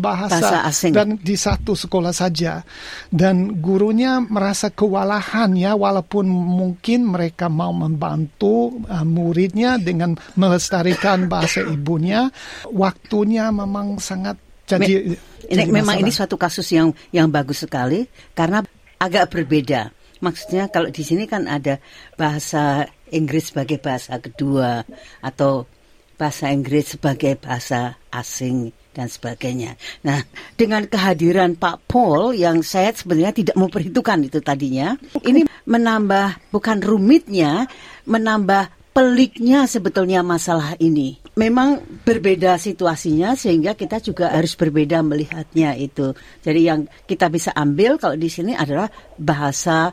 bahasa, 0.00 0.40
Bahasa 0.40 0.56
asing. 0.64 0.96
dan 0.96 1.20
di 1.20 1.36
satu 1.36 1.76
sekolah 1.76 2.16
saja. 2.16 2.64
Dan 3.12 3.60
gurunya 3.60 4.15
merasa 4.20 4.72
kewalahan 4.72 5.52
ya 5.56 5.72
walaupun 5.76 6.26
mungkin 6.28 7.08
mereka 7.08 7.46
mau 7.46 7.70
membantu 7.70 8.80
uh, 8.86 9.06
muridnya 9.06 9.76
dengan 9.80 10.16
melestarikan 10.34 11.28
bahasa 11.30 11.64
ibunya 11.64 12.28
waktunya 12.70 13.48
memang 13.52 14.00
sangat 14.00 14.36
jadi, 14.66 15.14
Ini 15.46 15.62
jadi 15.62 15.70
memang 15.70 16.02
ini 16.02 16.10
suatu 16.10 16.34
kasus 16.34 16.66
yang 16.74 16.90
yang 17.14 17.30
bagus 17.30 17.62
sekali 17.62 18.10
karena 18.34 18.66
agak 18.98 19.30
berbeda. 19.30 19.94
Maksudnya 20.18 20.66
kalau 20.72 20.90
di 20.90 21.06
sini 21.06 21.30
kan 21.30 21.46
ada 21.46 21.78
bahasa 22.18 22.90
Inggris 23.14 23.54
sebagai 23.54 23.78
bahasa 23.78 24.18
kedua 24.18 24.82
atau 25.22 25.70
bahasa 26.16 26.48
Inggris 26.50 26.96
sebagai 26.96 27.36
bahasa 27.36 28.00
asing 28.08 28.72
dan 28.96 29.12
sebagainya. 29.12 29.76
Nah, 30.00 30.24
dengan 30.56 30.88
kehadiran 30.88 31.52
Pak 31.52 31.84
Paul 31.84 32.32
yang 32.32 32.64
saya 32.64 32.96
sebenarnya 32.96 33.36
tidak 33.36 33.56
memperhitungkan 33.60 34.24
itu 34.24 34.40
tadinya, 34.40 34.96
ini 35.20 35.44
menambah 35.68 36.48
bukan 36.48 36.80
rumitnya, 36.80 37.68
menambah 38.08 38.72
peliknya 38.96 39.68
sebetulnya 39.68 40.24
masalah 40.24 40.72
ini. 40.80 41.20
Memang 41.36 41.84
berbeda 42.08 42.56
situasinya 42.56 43.36
sehingga 43.36 43.76
kita 43.76 44.00
juga 44.00 44.32
harus 44.32 44.56
berbeda 44.56 45.04
melihatnya 45.04 45.76
itu. 45.76 46.16
Jadi 46.40 46.60
yang 46.64 46.88
kita 47.04 47.28
bisa 47.28 47.52
ambil 47.52 48.00
kalau 48.00 48.16
di 48.16 48.32
sini 48.32 48.56
adalah 48.56 48.88
bahasa 49.20 49.92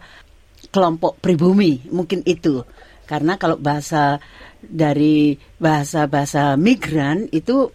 kelompok 0.71 1.19
pribumi, 1.19 1.83
mungkin 1.91 2.23
itu. 2.23 2.63
Karena 3.03 3.35
kalau 3.35 3.59
bahasa 3.59 4.23
dari 4.67 5.35
bahasa-bahasa 5.59 6.55
migran 6.55 7.27
itu 7.31 7.71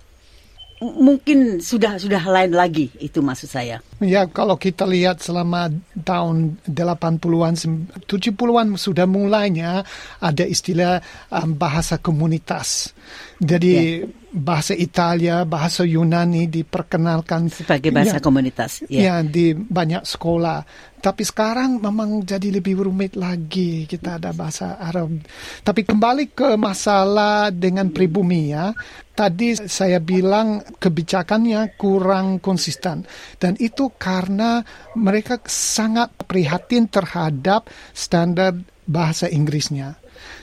mungkin 0.79 1.59
sudah 1.59 1.99
sudah 1.99 2.23
lain 2.23 2.55
lagi 2.55 2.91
itu 3.03 3.19
maksud 3.19 3.51
saya. 3.51 3.83
Ya, 3.99 4.31
kalau 4.31 4.55
kita 4.55 4.87
lihat 4.87 5.19
selama 5.19 5.75
tahun 6.07 6.63
80-an, 6.71 7.55
sem- 7.59 7.91
70-an 8.07 8.79
sudah 8.79 9.07
mulainya 9.11 9.83
ada 10.23 10.45
istilah 10.47 11.03
um, 11.35 11.59
bahasa 11.59 11.99
komunitas. 11.99 12.95
Jadi 13.39 14.03
bahasa 14.35 14.75
Italia, 14.75 15.47
bahasa 15.47 15.87
Yunani 15.87 16.51
diperkenalkan 16.51 17.49
Sebagai 17.49 17.95
bahasa 17.95 18.19
Ya, 18.19 18.23
komunitas. 18.23 18.71
Ya. 18.91 19.01
Ya, 19.01 19.15
di 19.25 19.55
banyak 19.55 20.05
sekolah. 20.05 20.67
Tapi 20.99 21.23
sekarang 21.23 21.79
memang 21.79 22.27
jadi 22.27 22.59
lebih 22.59 22.83
rumit 22.83 23.15
lagi 23.15 23.87
kita 23.87 24.19
ada 24.19 24.35
bahasa 24.35 24.77
Arab. 24.83 25.23
Tapi 25.63 25.87
kembali 25.87 26.35
ke 26.35 26.59
masalah 26.59 27.55
dengan 27.55 27.95
pribumi 27.95 28.51
ya. 28.51 28.75
Tadi 29.15 29.55
saya 29.55 30.03
bilang 30.03 30.63
kebijakannya 30.79 31.79
kurang 31.79 32.43
konsisten. 32.43 33.07
Dan 33.39 33.55
itu 33.63 33.95
karena 33.95 34.67
mereka 34.99 35.39
sangat 35.47 36.11
prihatin 36.27 36.91
terhadap 36.91 37.71
standar 37.95 38.59
bahasa 38.83 39.31
Inggrisnya. 39.31 39.95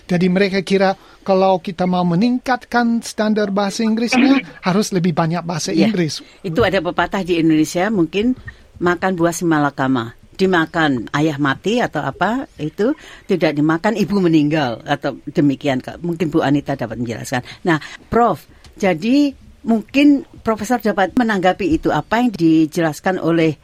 Jadi 0.06 0.26
mereka 0.30 0.62
kira 0.62 0.94
kalau 1.26 1.58
kita 1.58 1.90
mau 1.90 2.06
meningkatkan 2.06 3.02
standar 3.02 3.50
bahasa 3.50 3.82
Inggrisnya 3.82 4.40
harus 4.68 4.94
lebih 4.94 5.18
banyak 5.18 5.42
bahasa 5.42 5.74
Ya. 5.76 5.90
Inggris. 5.90 6.22
Itu 6.46 6.62
ada 6.62 6.80
pepatah 6.80 7.26
di 7.26 7.42
Indonesia 7.42 7.90
mungkin 7.90 8.38
makan 8.80 9.12
buah 9.18 9.34
simalakama. 9.36 10.14
Dimakan 10.36 11.08
ayah 11.16 11.40
mati 11.40 11.80
atau 11.80 12.04
apa 12.04 12.52
itu 12.60 12.92
tidak 13.24 13.56
dimakan 13.56 13.96
ibu 13.96 14.20
meninggal 14.20 14.84
atau 14.84 15.16
demikian. 15.32 15.80
Mungkin 16.04 16.28
Bu 16.28 16.44
Anita 16.44 16.76
dapat 16.76 17.00
menjelaskan. 17.00 17.44
Nah, 17.64 17.80
Prof, 18.12 18.44
jadi 18.76 19.32
mungkin 19.64 20.28
Profesor 20.44 20.78
dapat 20.84 21.16
menanggapi 21.16 21.80
itu 21.80 21.88
apa 21.90 22.20
yang 22.20 22.36
dijelaskan 22.36 23.18
oleh 23.18 23.56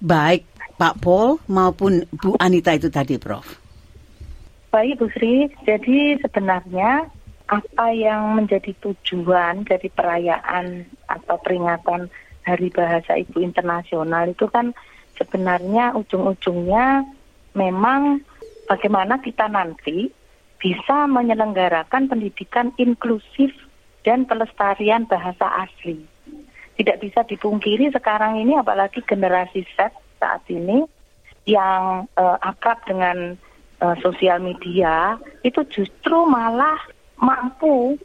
baik 0.00 0.48
Pak 0.74 0.98
Paul 0.98 1.38
maupun 1.46 2.02
Bu 2.10 2.34
Anita 2.40 2.74
itu 2.74 2.90
tadi, 2.90 3.20
Prof. 3.20 3.63
Baik 4.74 4.98
Bu 4.98 5.06
Sri, 5.14 5.46
jadi 5.62 6.18
sebenarnya 6.18 7.06
apa 7.46 7.86
yang 7.94 8.42
menjadi 8.42 8.74
tujuan 8.82 9.62
dari 9.62 9.86
perayaan 9.86 10.82
atau 11.06 11.38
peringatan 11.46 12.10
Hari 12.42 12.74
Bahasa 12.74 13.14
Ibu 13.14 13.38
Internasional 13.38 14.34
itu 14.34 14.50
kan 14.50 14.74
sebenarnya 15.14 15.94
ujung-ujungnya 15.94 17.06
memang 17.54 18.26
bagaimana 18.66 19.22
kita 19.22 19.46
nanti 19.46 20.10
bisa 20.58 21.06
menyelenggarakan 21.06 22.10
pendidikan 22.10 22.74
inklusif 22.74 23.54
dan 24.02 24.26
pelestarian 24.26 25.06
bahasa 25.06 25.70
asli. 25.70 26.02
Tidak 26.74 26.98
bisa 26.98 27.22
dipungkiri 27.22 27.94
sekarang 27.94 28.42
ini 28.42 28.58
apalagi 28.58 29.06
generasi 29.06 29.62
Z 29.78 29.94
saat 30.18 30.42
ini 30.50 30.82
yang 31.46 32.10
eh, 32.18 32.38
akrab 32.42 32.82
dengan 32.90 33.38
uh, 33.84 33.96
sosial 34.00 34.40
media 34.40 35.20
itu 35.44 35.60
justru 35.68 36.24
malah 36.24 36.80
mampu 37.20 38.00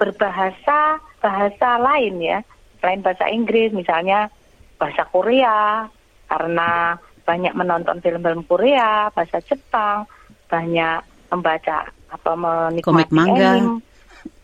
berbahasa 0.00 0.96
bahasa 1.20 1.76
lain 1.76 2.16
ya 2.24 2.38
selain 2.80 3.04
bahasa 3.04 3.28
Inggris 3.28 3.76
misalnya 3.76 4.32
bahasa 4.80 5.04
Korea 5.08 5.88
karena 6.28 6.96
banyak 7.26 7.52
menonton 7.52 8.00
film-film 8.00 8.44
Korea 8.48 9.12
bahasa 9.12 9.42
Jepang 9.44 10.08
banyak 10.46 11.02
membaca 11.28 11.90
apa 12.06 12.32
menikmati 12.38 12.86
Komik 12.86 13.10
manga. 13.10 13.50
anime. 13.58 13.82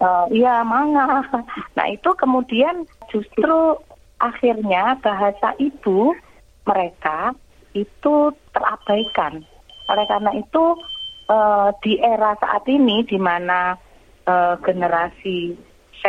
Uh, 0.03 0.27
iya 0.35 0.67
manga. 0.67 1.23
Nah 1.79 1.87
itu 1.91 2.11
kemudian 2.19 2.87
justru 3.11 3.79
akhirnya 4.19 4.99
bahasa 4.99 5.55
ibu 5.63 6.15
mereka 6.67 7.35
itu 7.75 8.31
terabaikan. 8.55 9.47
Oleh 9.91 10.07
karena 10.07 10.31
itu 10.37 10.65
uh, 11.31 11.71
di 11.83 11.99
era 11.99 12.37
saat 12.39 12.65
ini 12.71 13.03
di 13.07 13.19
mana 13.19 13.75
uh, 14.27 14.55
generasi 14.63 15.57
Z 16.03 16.05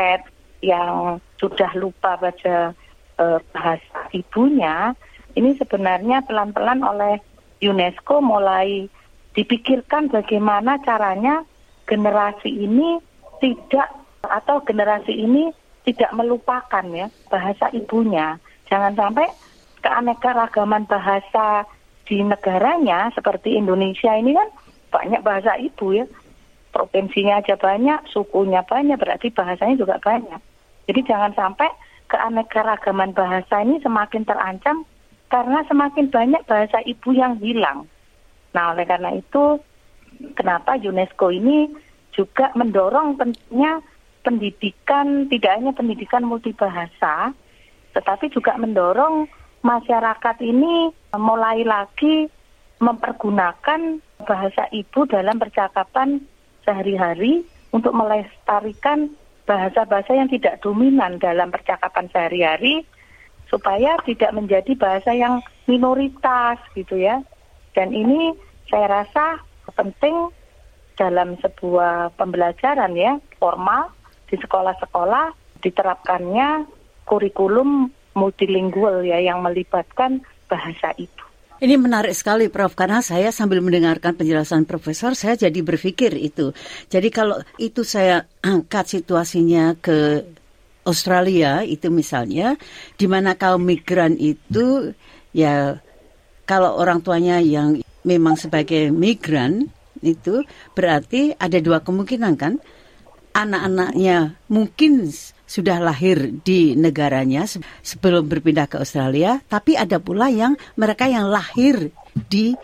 yang 0.63 1.19
sudah 1.37 1.71
lupa 1.75 2.15
baca 2.15 2.71
uh, 3.19 3.39
bahasa 3.51 3.99
ibunya, 4.15 4.95
ini 5.35 5.57
sebenarnya 5.57 6.23
pelan-pelan 6.23 6.81
oleh 6.85 7.15
UNESCO 7.63 8.21
mulai 8.21 8.87
dipikirkan 9.33 10.13
bagaimana 10.13 10.77
caranya 10.85 11.41
generasi 11.89 12.47
ini 12.47 13.01
tidak 13.41 13.89
atau 14.23 14.63
generasi 14.63 15.11
ini 15.11 15.51
tidak 15.83 16.15
melupakan 16.15 16.85
ya 16.95 17.11
bahasa 17.27 17.67
ibunya. 17.75 18.39
Jangan 18.71 18.95
sampai 18.95 19.27
keanekaragaman 19.83 20.87
bahasa 20.87 21.67
di 22.03 22.19
negaranya 22.19 23.11
seperti 23.15 23.55
Indonesia 23.55 24.11
ini 24.15 24.35
kan 24.35 24.49
banyak 24.91 25.21
bahasa 25.23 25.55
ibu 25.59 25.95
ya. 25.95 26.05
Provinsinya 26.73 27.37
aja 27.37 27.53
banyak, 27.53 28.09
sukunya 28.09 28.65
banyak, 28.65 28.97
berarti 28.97 29.29
bahasanya 29.29 29.77
juga 29.77 30.01
banyak. 30.01 30.41
Jadi 30.89 30.99
jangan 31.05 31.31
sampai 31.37 31.69
keanekaragaman 32.09 33.13
bahasa 33.13 33.61
ini 33.61 33.77
semakin 33.79 34.25
terancam 34.25 34.81
karena 35.29 35.61
semakin 35.69 36.09
banyak 36.09 36.41
bahasa 36.49 36.81
ibu 36.85 37.13
yang 37.13 37.37
hilang. 37.37 37.85
Nah, 38.53 38.73
oleh 38.73 38.85
karena 38.85 39.13
itu 39.17 39.61
kenapa 40.37 40.77
UNESCO 40.77 41.33
ini 41.33 41.73
juga 42.13 42.53
mendorong 42.53 43.17
pentingnya 43.17 43.81
pendidikan 44.21 45.27
tidak 45.27 45.57
hanya 45.57 45.73
pendidikan 45.73 46.23
multibahasa, 46.25 47.33
tetapi 47.97 48.29
juga 48.29 48.55
mendorong 48.57 49.25
masyarakat 49.65 50.37
ini 50.41 50.93
mulai 51.17 51.61
lagi 51.61 52.29
mempergunakan 52.81 54.01
bahasa 54.23 54.67
ibu 54.73 55.05
dalam 55.05 55.37
percakapan 55.37 56.19
sehari-hari 56.65 57.45
untuk 57.75 57.93
melestarikan 57.93 59.11
bahasa-bahasa 59.43 60.15
yang 60.15 60.31
tidak 60.31 60.63
dominan 60.63 61.19
dalam 61.19 61.51
percakapan 61.51 62.07
sehari-hari 62.11 62.87
supaya 63.51 63.99
tidak 64.07 64.31
menjadi 64.33 64.73
bahasa 64.73 65.11
yang 65.13 65.43
minoritas 65.67 66.57
gitu 66.73 66.97
ya. 66.97 67.21
Dan 67.75 67.91
ini 67.91 68.33
saya 68.71 69.03
rasa 69.03 69.41
penting 69.75 70.31
dalam 70.95 71.35
sebuah 71.41 72.13
pembelajaran 72.15 72.93
ya 72.93 73.17
formal 73.41 73.89
di 74.29 74.37
sekolah-sekolah 74.37 75.33
diterapkannya 75.65 76.69
kurikulum 77.09 77.89
multilingual 78.13 79.01
ya 79.01 79.17
yang 79.17 79.41
melibatkan 79.41 80.21
bahasa 80.53 80.93
ibu. 81.01 81.25
Ini 81.63 81.79
menarik 81.79 82.11
sekali 82.11 82.51
Prof 82.51 82.75
karena 82.75 82.99
saya 82.99 83.31
sambil 83.31 83.63
mendengarkan 83.63 84.13
penjelasan 84.19 84.67
Profesor 84.67 85.15
saya 85.17 85.39
jadi 85.39 85.63
berpikir 85.63 86.11
itu. 86.13 86.51
Jadi 86.91 87.07
kalau 87.07 87.39
itu 87.55 87.87
saya 87.87 88.27
angkat 88.43 88.99
situasinya 88.99 89.79
ke 89.79 90.27
Australia 90.83 91.63
itu 91.63 91.87
misalnya 91.87 92.59
di 92.99 93.07
mana 93.07 93.39
kaum 93.39 93.63
migran 93.63 94.19
itu 94.19 94.91
ya 95.31 95.79
kalau 96.43 96.75
orang 96.75 96.99
tuanya 96.99 97.39
yang 97.39 97.79
memang 98.03 98.35
sebagai 98.35 98.91
migran 98.91 99.71
itu 100.03 100.43
berarti 100.75 101.31
ada 101.39 101.63
dua 101.63 101.79
kemungkinan 101.79 102.35
kan 102.35 102.59
anak-anaknya 103.31 104.35
mungkin 104.51 105.07
sudah 105.53 105.77
lahir 105.77 106.33
di 106.41 106.73
negaranya 106.73 107.45
sebelum 107.85 108.25
berpindah 108.25 108.65
ke 108.65 108.81
Australia, 108.81 109.37
tapi 109.45 109.77
ada 109.77 110.01
pula 110.01 110.33
yang 110.33 110.57
mereka 110.73 111.05
yang 111.05 111.29
lahir 111.29 111.93
di 112.17 112.57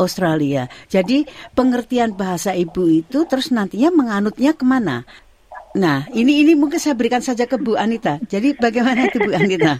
Australia. 0.00 0.64
Jadi 0.88 1.28
pengertian 1.52 2.16
bahasa 2.16 2.56
ibu 2.56 2.88
itu 2.88 3.28
terus 3.28 3.52
nantinya 3.52 3.92
menganutnya 3.92 4.56
ke 4.56 4.64
mana? 4.64 5.04
Nah, 5.70 6.02
ini 6.10 6.42
ini 6.42 6.58
mungkin 6.58 6.82
saya 6.82 6.98
berikan 6.98 7.22
saja 7.22 7.46
ke 7.46 7.54
Bu 7.54 7.78
Anita. 7.78 8.18
Jadi 8.26 8.58
bagaimana 8.58 9.06
itu 9.06 9.22
Bu 9.22 9.30
Anita? 9.30 9.78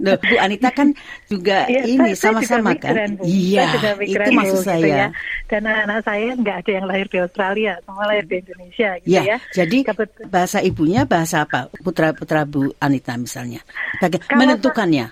Loh, 0.00 0.16
Bu 0.16 0.36
Anita 0.40 0.72
kan 0.72 0.96
juga 1.28 1.68
ya, 1.68 1.84
ini 1.84 2.16
sama-sama 2.16 2.72
kan? 2.72 3.20
Iya, 3.20 3.68
itu 4.00 4.30
maksud 4.32 4.64
saya. 4.64 4.80
Gitu 4.80 4.88
ya. 4.88 5.08
Dan 5.44 5.68
anak-anak 5.68 6.00
saya 6.08 6.28
nggak 6.40 6.56
ada 6.64 6.70
yang 6.72 6.86
lahir 6.88 7.06
di 7.12 7.18
Australia, 7.20 7.72
semua 7.84 8.04
lahir 8.08 8.24
di 8.24 8.36
Indonesia 8.40 8.90
gitu 9.04 9.12
ya. 9.12 9.22
ya. 9.28 9.38
Jadi 9.52 9.78
bahasa 10.24 10.58
ibunya 10.64 11.04
bahasa 11.04 11.44
apa? 11.44 11.68
Putra-putra 11.84 12.48
Bu 12.48 12.72
Anita 12.80 13.12
misalnya. 13.20 13.60
Bagaimana 14.00 14.56
menentukannya? 14.56 15.06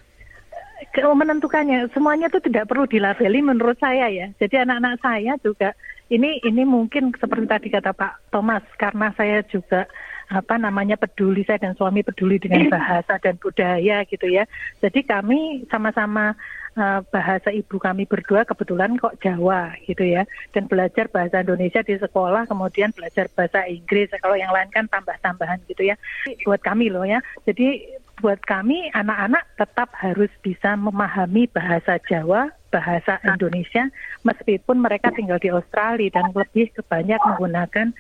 Kalau 0.94 1.12
menentukannya 1.12 1.90
semuanya 1.92 2.32
itu 2.32 2.40
tidak 2.48 2.70
perlu 2.70 2.88
dilabeli 2.88 3.44
menurut 3.44 3.76
saya 3.76 4.08
ya. 4.08 4.32
Jadi 4.40 4.62
anak-anak 4.62 5.04
saya 5.04 5.37
juga 5.44 5.76
ini 6.08 6.40
ini 6.44 6.62
mungkin 6.62 7.12
seperti 7.16 7.44
tadi 7.48 7.68
kata 7.72 7.92
Pak 7.92 8.30
Thomas 8.32 8.62
karena 8.76 9.10
saya 9.16 9.40
juga 9.48 9.88
apa 10.35 10.59
namanya 10.59 10.99
peduli 10.99 11.47
saya 11.47 11.62
dan 11.62 11.79
suami 11.79 12.03
peduli 12.03 12.42
dengan 12.42 12.66
bahasa 12.75 13.23
dan 13.23 13.38
budaya 13.38 14.03
gitu 14.11 14.27
ya. 14.27 14.44
Jadi 14.83 15.07
kami 15.07 15.62
sama-sama 15.70 16.35
uh, 16.75 17.01
bahasa 17.14 17.55
ibu 17.55 17.79
kami 17.79 18.05
berdua 18.11 18.42
kebetulan 18.42 18.99
kok 18.99 19.14
Jawa 19.23 19.79
gitu 19.87 20.03
ya. 20.03 20.27
Dan 20.51 20.66
belajar 20.66 21.07
bahasa 21.07 21.47
Indonesia 21.47 21.87
di 21.87 21.94
sekolah 21.94 22.51
kemudian 22.51 22.90
belajar 22.90 23.31
bahasa 23.33 23.64
Inggris. 23.70 24.11
Kalau 24.18 24.35
yang 24.35 24.51
lain 24.51 24.70
kan 24.75 24.90
tambah-tambahan 24.90 25.62
gitu 25.70 25.87
ya. 25.87 25.97
Buat 26.42 26.66
kami 26.66 26.90
loh 26.90 27.07
ya. 27.07 27.23
Jadi 27.47 27.87
buat 28.18 28.38
kami 28.47 28.90
anak-anak 28.94 29.44
tetap 29.59 29.90
harus 29.99 30.31
bisa 30.42 30.79
memahami 30.79 31.51
bahasa 31.51 31.99
Jawa 32.07 32.51
bahasa 32.75 33.23
Indonesia 33.23 33.87
meskipun 34.27 34.83
mereka 34.83 35.14
tinggal 35.14 35.38
di 35.38 35.47
Australia 35.47 36.11
dan 36.11 36.35
lebih 36.35 36.75
kebanyak 36.75 37.23
menggunakan 37.23 37.94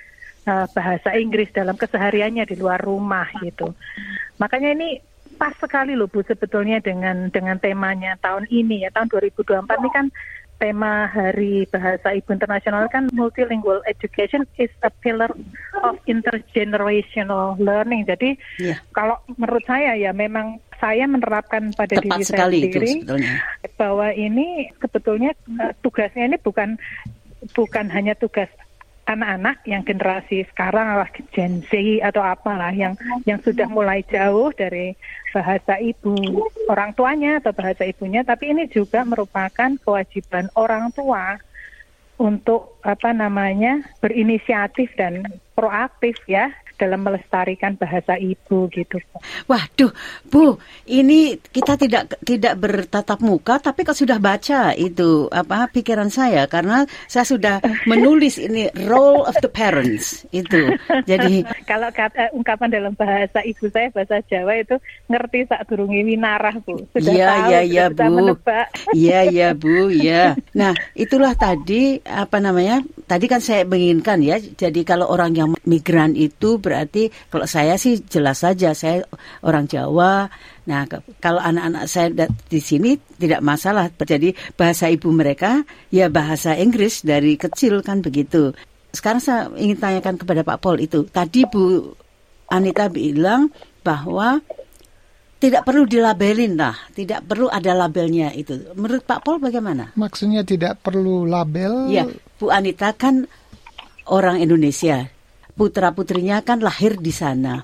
uh, 0.46 0.66
bahasa 0.72 1.16
Inggris 1.16 1.50
dalam 1.50 1.76
kesehariannya 1.76 2.44
di 2.48 2.56
luar 2.56 2.80
rumah 2.80 3.28
gitu. 3.42 3.72
Makanya 4.38 4.72
ini 4.76 5.00
pas 5.34 5.52
sekali 5.58 5.98
loh 5.98 6.06
Bu 6.06 6.22
sebetulnya 6.22 6.78
dengan 6.78 7.28
dengan 7.28 7.58
temanya 7.58 8.14
tahun 8.22 8.46
ini 8.48 8.86
ya 8.86 8.90
tahun 8.94 9.10
2024 9.10 9.66
ini 9.66 9.90
kan 9.90 10.06
tema 10.62 11.10
Hari 11.10 11.66
Bahasa 11.66 12.14
Ibu 12.14 12.30
Internasional 12.38 12.86
kan 12.86 13.10
multilingual 13.10 13.82
education 13.90 14.46
is 14.56 14.70
a 14.86 14.90
pillar 15.02 15.28
of 15.82 15.98
intergenerational 16.06 17.58
learning. 17.58 18.06
Jadi 18.06 18.38
yeah. 18.62 18.78
kalau 18.94 19.18
menurut 19.34 19.66
saya 19.66 19.98
ya 19.98 20.14
memang 20.14 20.62
saya 20.78 21.10
menerapkan 21.10 21.74
pada 21.74 21.98
Tepat 21.98 22.18
diri 22.22 22.24
saya 22.24 22.46
sendiri 22.46 22.90
itu 23.02 23.14
bahwa 23.74 24.14
ini 24.14 24.70
sebetulnya 24.78 25.34
uh, 25.58 25.74
tugasnya 25.82 26.30
ini 26.30 26.38
bukan 26.38 26.78
bukan 27.52 27.86
hanya 27.92 28.14
tugas 28.16 28.48
anak-anak 29.04 29.60
yang 29.68 29.84
generasi 29.84 30.48
sekarang 30.52 30.96
lah 30.96 31.08
Gen 31.36 31.60
Z 31.68 31.72
atau 32.00 32.24
apalah 32.24 32.72
yang 32.72 32.96
yang 33.28 33.36
sudah 33.44 33.68
mulai 33.68 34.00
jauh 34.08 34.48
dari 34.56 34.96
bahasa 35.36 35.76
ibu 35.76 36.16
orang 36.72 36.96
tuanya 36.96 37.42
atau 37.42 37.52
bahasa 37.52 37.84
ibunya 37.84 38.24
tapi 38.24 38.56
ini 38.56 38.64
juga 38.72 39.04
merupakan 39.04 39.76
kewajiban 39.84 40.48
orang 40.56 40.88
tua 40.96 41.36
untuk 42.16 42.78
apa 42.86 43.10
namanya 43.10 43.82
berinisiatif 43.98 44.88
dan 44.94 45.26
proaktif 45.58 46.14
ya 46.30 46.48
dalam 46.76 47.02
melestarikan 47.02 47.78
bahasa 47.78 48.18
ibu 48.18 48.66
gitu. 48.70 48.98
Waduh, 49.46 49.90
Bu, 50.28 50.58
ini 50.88 51.38
kita 51.38 51.78
tidak 51.78 52.18
tidak 52.22 52.54
bertatap 52.58 53.18
muka 53.20 53.58
tapi 53.58 53.82
kalau 53.82 53.96
sudah 53.96 54.18
baca 54.18 54.74
itu 54.74 55.26
apa 55.30 55.70
pikiran 55.70 56.10
saya 56.10 56.44
karena 56.46 56.84
saya 57.06 57.24
sudah 57.24 57.56
menulis 57.90 58.36
ini 58.36 58.68
role 58.86 59.24
of 59.24 59.36
the 59.40 59.48
parents 59.48 60.26
itu. 60.30 60.74
Jadi 61.06 61.46
kalau 61.70 61.88
kata, 61.90 62.30
ungkapan 62.34 62.68
dalam 62.70 62.92
bahasa 62.94 63.40
ibu 63.44 63.70
saya 63.70 63.88
bahasa 63.94 64.20
Jawa 64.26 64.58
itu 64.58 64.76
ngerti 65.06 65.46
sak 65.46 65.66
durungi 65.68 66.02
winarah 66.04 66.56
Bu. 66.62 66.82
Sudah 66.96 67.12
Iya, 67.14 67.26
tahu, 67.28 67.38
iya, 67.38 67.44
sudah 67.44 67.62
iya, 67.64 67.84
bisa 67.88 68.04
Bu. 68.04 68.14
menebak. 68.16 68.66
Iya, 68.90 69.20
iya, 69.30 69.48
Bu, 69.62 69.76
iya. 69.90 70.22
Nah, 70.56 70.72
itulah 70.96 71.32
tadi 71.38 72.00
apa 72.02 72.38
namanya? 72.40 72.82
Tadi 73.04 73.24
kan 73.28 73.38
saya 73.38 73.62
menginginkan 73.68 74.18
ya. 74.24 74.36
Jadi 74.40 74.80
kalau 74.82 75.06
orang 75.08 75.32
yang 75.36 75.48
migran 75.64 76.16
itu 76.16 76.56
berarti 76.64 77.12
kalau 77.28 77.44
saya 77.44 77.76
sih 77.76 78.00
jelas 78.08 78.40
saja 78.40 78.72
saya 78.72 79.04
orang 79.44 79.68
Jawa. 79.68 80.32
Nah, 80.64 80.88
ke- 80.88 81.04
kalau 81.20 81.44
anak-anak 81.44 81.84
saya 81.84 82.08
di 82.48 82.60
sini 82.64 82.96
tidak 83.20 83.44
masalah. 83.44 83.92
Jadi 83.92 84.32
bahasa 84.56 84.88
ibu 84.88 85.12
mereka 85.12 85.60
ya 85.92 86.08
bahasa 86.08 86.56
Inggris 86.56 87.04
dari 87.04 87.36
kecil 87.36 87.84
kan 87.84 88.00
begitu. 88.00 88.56
Sekarang 88.96 89.20
saya 89.20 89.52
ingin 89.60 89.76
tanyakan 89.76 90.16
kepada 90.16 90.40
Pak 90.40 90.58
Pol 90.64 90.80
itu. 90.80 91.04
Tadi 91.04 91.44
Bu 91.44 91.92
Anita 92.48 92.88
bilang 92.88 93.52
bahwa 93.84 94.40
tidak 95.42 95.68
perlu 95.68 95.84
dilabelin 95.84 96.56
lah, 96.56 96.72
tidak 96.96 97.28
perlu 97.28 97.52
ada 97.52 97.76
labelnya 97.76 98.32
itu. 98.32 98.56
Menurut 98.72 99.04
Pak 99.04 99.20
Pol 99.20 99.36
bagaimana? 99.36 99.92
Maksudnya 99.92 100.40
tidak 100.40 100.80
perlu 100.80 101.28
label. 101.28 101.92
Ya, 101.92 102.08
Bu 102.40 102.48
Anita 102.48 102.96
kan 102.96 103.28
orang 104.08 104.40
Indonesia, 104.40 105.04
putra 105.54 105.94
putrinya 105.94 106.42
kan 106.42 106.60
lahir 106.60 106.98
di 106.98 107.14
sana. 107.14 107.62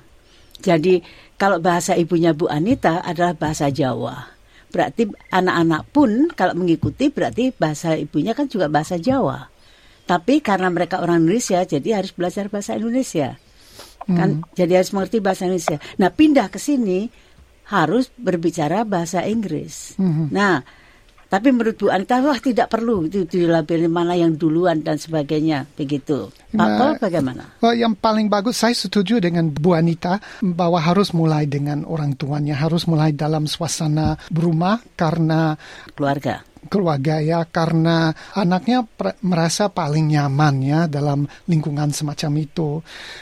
Jadi 0.61 1.03
kalau 1.35 1.57
bahasa 1.59 1.97
ibunya 1.97 2.31
Bu 2.31 2.47
Anita 2.47 3.03
adalah 3.03 3.35
bahasa 3.35 3.67
Jawa. 3.71 4.29
Berarti 4.71 5.09
anak-anak 5.35 5.81
pun 5.91 6.31
kalau 6.31 6.55
mengikuti 6.55 7.11
berarti 7.11 7.51
bahasa 7.51 7.99
ibunya 7.99 8.31
kan 8.31 8.47
juga 8.47 8.71
bahasa 8.71 8.95
Jawa. 8.95 9.51
Tapi 10.07 10.39
karena 10.39 10.71
mereka 10.71 11.03
orang 11.03 11.23
Indonesia, 11.23 11.63
jadi 11.63 11.99
harus 11.99 12.15
belajar 12.15 12.47
bahasa 12.47 12.79
Indonesia. 12.79 13.35
Kan 14.07 14.43
jadi 14.57 14.81
harus 14.81 14.91
mengerti 14.95 15.21
bahasa 15.21 15.45
Indonesia. 15.45 15.77
Nah, 16.01 16.09
pindah 16.09 16.47
ke 16.49 16.57
sini 16.57 17.07
harus 17.69 18.11
berbicara 18.15 18.83
bahasa 18.83 19.23
Inggris. 19.23 19.95
Nah, 20.31 20.63
tapi 21.31 21.47
menurut 21.55 21.79
Bu 21.79 21.87
Anita, 21.87 22.19
wah 22.19 22.35
tidak 22.35 22.67
perlu 22.67 23.07
itu 23.07 23.23
dilabeli 23.23 23.87
mana 23.87 24.19
yang 24.19 24.35
duluan 24.35 24.83
dan 24.83 24.99
sebagainya, 24.99 25.63
begitu. 25.79 26.27
Pak 26.51 26.59
Nah, 26.59 26.75
Pol 26.75 26.91
bagaimana? 26.99 27.55
Well, 27.63 27.71
yang 27.71 27.95
paling 27.95 28.27
bagus, 28.27 28.59
saya 28.59 28.75
setuju 28.75 29.23
dengan 29.23 29.47
Bu 29.47 29.71
Anita 29.71 30.19
bahwa 30.43 30.83
harus 30.83 31.15
mulai 31.15 31.47
dengan 31.47 31.87
orang 31.87 32.19
tuanya, 32.19 32.59
harus 32.59 32.83
mulai 32.83 33.15
dalam 33.15 33.47
suasana 33.47 34.19
rumah 34.27 34.83
karena 34.99 35.55
Keluarga. 35.95 36.50
Keluarga 36.67 37.21
ya, 37.21 37.45
karena 37.45 38.11
anaknya 38.33 38.85
merasa 39.21 39.69
paling 39.69 40.11
nyaman 40.11 40.55
ya 40.65 40.81
dalam 40.89 41.29
lingkungan 41.45 41.93
semacam 41.93 42.31
itu. 42.41 42.69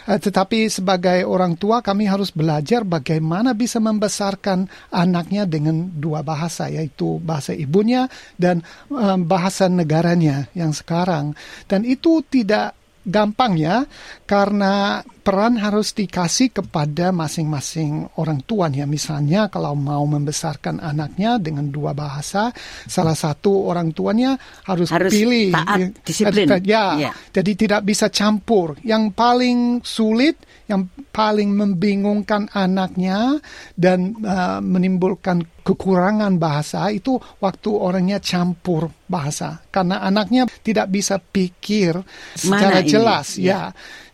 Eh, 0.07 0.19
tetapi 0.19 0.71
sebagai 0.71 1.27
orang 1.27 1.59
tua 1.59 1.83
kami 1.83 2.07
harus 2.07 2.31
belajar 2.31 2.87
bagaimana 2.87 3.51
bisa 3.51 3.77
membesarkan 3.83 4.65
anaknya 4.89 5.43
dengan 5.43 5.91
dua 5.91 6.23
bahasa, 6.23 6.71
yaitu 6.71 7.19
bahasa 7.19 7.51
ibunya 7.51 8.07
dan 8.39 8.63
eh, 8.89 9.17
bahasa 9.19 9.67
negaranya 9.67 10.47
yang 10.55 10.71
sekarang. 10.71 11.35
Dan 11.67 11.83
itu 11.83 12.23
tidak 12.25 12.78
gampang 13.05 13.55
ya 13.55 13.87
karena 14.27 14.99
peran 15.23 15.61
harus 15.61 15.93
dikasih 15.93 16.49
kepada 16.51 17.13
masing-masing 17.13 18.09
orang 18.17 18.41
tua 18.43 18.67
ya 18.73 18.89
misalnya 18.89 19.47
kalau 19.47 19.77
mau 19.77 20.03
membesarkan 20.09 20.81
anaknya 20.81 21.37
dengan 21.37 21.69
dua 21.69 21.93
bahasa 21.93 22.49
salah 22.89 23.13
satu 23.13 23.69
orang 23.69 23.93
tuanya 23.93 24.35
harus, 24.65 24.89
Harus 24.89 25.13
pilih 25.13 25.53
taat, 25.53 25.77
ya, 25.79 25.87
disiplin. 26.01 26.47
ya 26.65 26.85
Ya. 26.99 27.11
jadi 27.31 27.51
tidak 27.55 27.81
bisa 27.85 28.09
campur 28.09 28.75
yang 28.81 29.13
paling 29.13 29.85
sulit 29.85 30.39
yang 30.69 30.85
paling 31.09 31.49
membingungkan 31.53 32.45
anaknya 32.53 33.41
dan 33.73 34.13
uh, 34.21 34.61
menimbulkan 34.61 35.41
kekurangan 35.69 36.41
bahasa 36.41 36.89
itu 36.89 37.13
waktu 37.37 37.69
orangnya 37.69 38.17
campur 38.17 38.89
bahasa 39.05 39.61
karena 39.69 40.01
anaknya 40.01 40.49
tidak 40.65 40.89
bisa 40.89 41.21
pikir 41.21 42.01
secara 42.33 42.73
Mana 42.73 42.81
ini? 42.81 42.89
jelas 42.89 43.27
Ya. 43.37 43.45
ya. 43.45 43.61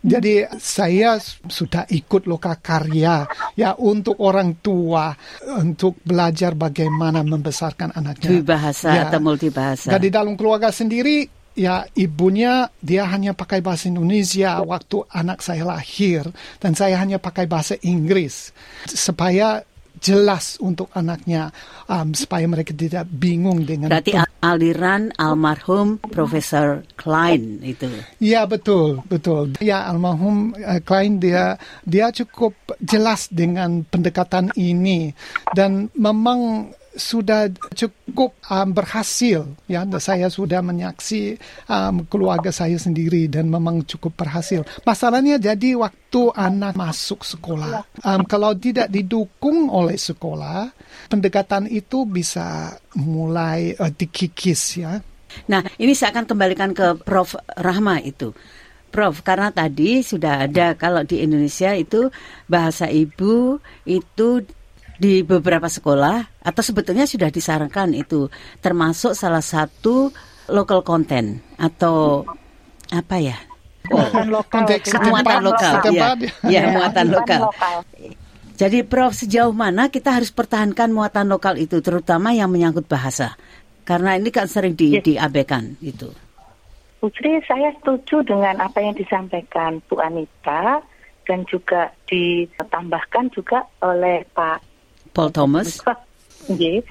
Jadi 0.06 0.46
saya 0.60 1.16
sudah 1.48 1.88
ikut 1.90 2.28
loka 2.28 2.54
karya 2.60 3.26
ya 3.56 3.72
untuk 3.74 4.20
orang 4.20 4.60
tua 4.60 5.10
untuk 5.58 5.96
belajar 6.04 6.52
bagaimana 6.52 7.24
membesarkan 7.24 7.90
anaknya. 7.90 8.44
Bahasa 8.44 8.92
Ya. 8.94 9.02
atau 9.08 9.18
multibahasa. 9.18 9.90
Dan 9.90 9.98
di 9.98 10.10
dalam 10.12 10.38
keluarga 10.38 10.70
sendiri, 10.70 11.26
ya 11.58 11.82
ibunya 11.98 12.70
dia 12.78 13.08
hanya 13.10 13.34
pakai 13.34 13.58
bahasa 13.58 13.90
Indonesia 13.90 14.62
waktu 14.62 15.02
anak 15.10 15.42
saya 15.42 15.66
lahir, 15.66 16.22
dan 16.62 16.76
saya 16.78 17.00
hanya 17.02 17.18
pakai 17.18 17.50
bahasa 17.50 17.74
Inggris 17.82 18.54
supaya 18.86 19.64
jelas 20.00 20.60
untuk 20.60 20.92
anaknya, 20.92 21.50
um, 21.88 22.12
supaya 22.12 22.44
mereka 22.46 22.76
tidak 22.76 23.08
bingung 23.08 23.64
dengan. 23.64 23.88
Berarti 23.90 24.12
al- 24.14 24.28
aliran 24.44 25.10
almarhum 25.16 25.98
Profesor 25.98 26.84
Klein 26.94 27.60
itu. 27.64 27.88
Ya 28.22 28.44
betul 28.46 29.02
betul. 29.08 29.56
Ya 29.58 29.88
almarhum 29.88 30.54
uh, 30.54 30.80
Klein 30.84 31.18
dia 31.18 31.58
dia 31.82 32.12
cukup 32.12 32.54
jelas 32.78 33.26
dengan 33.32 33.82
pendekatan 33.82 34.52
ini 34.54 35.10
dan 35.56 35.90
memang 35.96 36.70
sudah 36.96 37.52
cukup 37.76 38.34
um, 38.48 38.68
berhasil 38.72 39.44
ya. 39.68 39.84
Saya 40.00 40.32
sudah 40.32 40.64
menyaksi 40.64 41.36
um, 41.68 42.02
keluarga 42.08 42.50
saya 42.50 42.80
sendiri 42.80 43.28
dan 43.28 43.52
memang 43.52 43.84
cukup 43.84 44.16
berhasil. 44.16 44.64
Masalahnya 44.82 45.36
jadi 45.36 45.76
waktu 45.76 46.32
anak 46.32 46.74
masuk 46.74 47.22
sekolah. 47.22 47.84
Um, 48.02 48.24
kalau 48.24 48.56
tidak 48.56 48.88
didukung 48.88 49.68
oleh 49.68 50.00
sekolah 50.00 50.72
pendekatan 51.12 51.68
itu 51.68 52.08
bisa 52.08 52.74
mulai 52.96 53.76
uh, 53.76 53.92
dikikis 53.92 54.62
ya. 54.80 54.98
Nah, 55.52 55.60
ini 55.76 55.92
saya 55.92 56.16
akan 56.16 56.24
kembalikan 56.24 56.72
ke 56.72 56.96
Prof. 57.04 57.36
Rahma 57.60 58.00
itu. 58.00 58.32
Prof, 58.88 59.20
karena 59.20 59.52
tadi 59.52 60.00
sudah 60.00 60.48
ada 60.48 60.72
kalau 60.72 61.04
di 61.04 61.20
Indonesia 61.20 61.76
itu 61.76 62.08
bahasa 62.48 62.88
ibu 62.88 63.60
itu 63.84 64.40
di 64.96 65.20
beberapa 65.20 65.68
sekolah 65.68 66.40
atau 66.40 66.62
sebetulnya 66.64 67.04
sudah 67.04 67.28
disarankan 67.28 67.92
itu 67.92 68.32
termasuk 68.64 69.12
salah 69.12 69.44
satu 69.44 70.10
local 70.48 70.80
content 70.82 71.40
atau 71.60 72.24
apa 72.90 73.16
ya? 73.20 73.36
Muatan 73.86 74.26
lokal. 74.34 74.66
muatan 75.06 75.40
lokal, 75.46 75.72
ya, 75.72 75.78
setempat. 75.78 76.16
ya 76.50 76.62
muatan 76.74 77.06
lokal. 77.12 77.40
lokal. 77.50 77.78
Jadi 78.56 78.82
Prof, 78.88 79.12
sejauh 79.12 79.52
mana 79.52 79.92
kita 79.92 80.16
harus 80.16 80.32
pertahankan 80.32 80.88
muatan 80.88 81.28
lokal 81.28 81.60
itu, 81.60 81.84
terutama 81.84 82.32
yang 82.32 82.48
menyangkut 82.48 82.88
bahasa? 82.88 83.36
Karena 83.84 84.16
ini 84.16 84.32
kan 84.32 84.48
sering 84.48 84.74
di, 84.74 84.96
diabaikan 84.98 85.76
itu. 85.84 86.08
Putri, 86.98 87.38
saya 87.44 87.70
setuju 87.78 88.24
dengan 88.24 88.58
apa 88.58 88.80
yang 88.80 88.96
disampaikan 88.96 89.78
Bu 89.86 90.00
Anita 90.00 90.80
dan 91.28 91.44
juga 91.46 91.92
ditambahkan 92.08 93.30
juga 93.30 93.62
oleh 93.84 94.24
Pak 94.32 94.75
Paul 95.16 95.32
Thomas. 95.32 95.80
Nggih, 96.52 96.84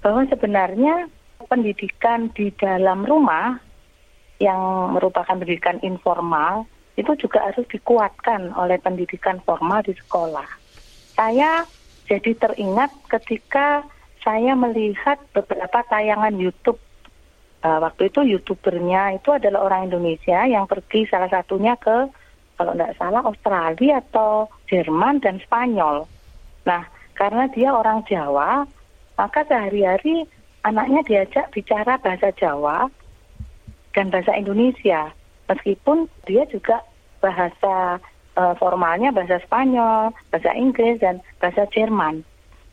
bahwa 0.00 0.24
sebenarnya 0.32 1.12
pendidikan 1.44 2.32
di 2.32 2.48
dalam 2.56 3.04
rumah 3.04 3.60
yang 4.40 4.92
merupakan 4.96 5.36
pendidikan 5.36 5.76
informal 5.84 6.64
itu 6.96 7.12
juga 7.20 7.44
harus 7.44 7.68
dikuatkan 7.68 8.56
oleh 8.56 8.80
pendidikan 8.80 9.36
formal 9.44 9.84
di 9.84 9.92
sekolah. 9.92 10.48
Saya 11.12 11.68
jadi 12.08 12.32
teringat 12.32 12.88
ketika 13.12 13.84
saya 14.24 14.56
melihat 14.56 15.20
beberapa 15.36 15.84
tayangan 15.86 16.34
YouTube. 16.40 16.80
Uh, 17.64 17.82
waktu 17.82 18.12
itu 18.12 18.36
youtubernya 18.36 19.16
itu 19.16 19.32
adalah 19.32 19.66
orang 19.68 19.92
Indonesia 19.92 20.44
yang 20.44 20.68
pergi 20.68 21.08
salah 21.08 21.28
satunya 21.28 21.74
ke 21.76 22.08
kalau 22.56 22.72
tidak 22.72 22.94
salah 22.96 23.22
Australia 23.24 24.00
atau 24.00 24.48
Jerman 24.70 25.20
dan 25.20 25.40
Spanyol. 25.44 26.08
Nah, 26.64 26.82
karena 27.16 27.48
dia 27.50 27.72
orang 27.72 28.04
Jawa, 28.04 28.68
maka 29.16 29.40
sehari-hari 29.48 30.28
anaknya 30.62 31.00
diajak 31.08 31.48
bicara 31.50 31.96
bahasa 31.98 32.28
Jawa 32.36 32.92
dan 33.96 34.12
bahasa 34.12 34.36
Indonesia. 34.36 35.10
Meskipun 35.48 36.06
dia 36.28 36.44
juga 36.52 36.84
bahasa 37.24 37.96
eh, 38.36 38.54
formalnya 38.60 39.10
bahasa 39.16 39.40
Spanyol, 39.48 40.12
bahasa 40.28 40.52
Inggris 40.52 41.00
dan 41.00 41.24
bahasa 41.40 41.64
Jerman. 41.72 42.20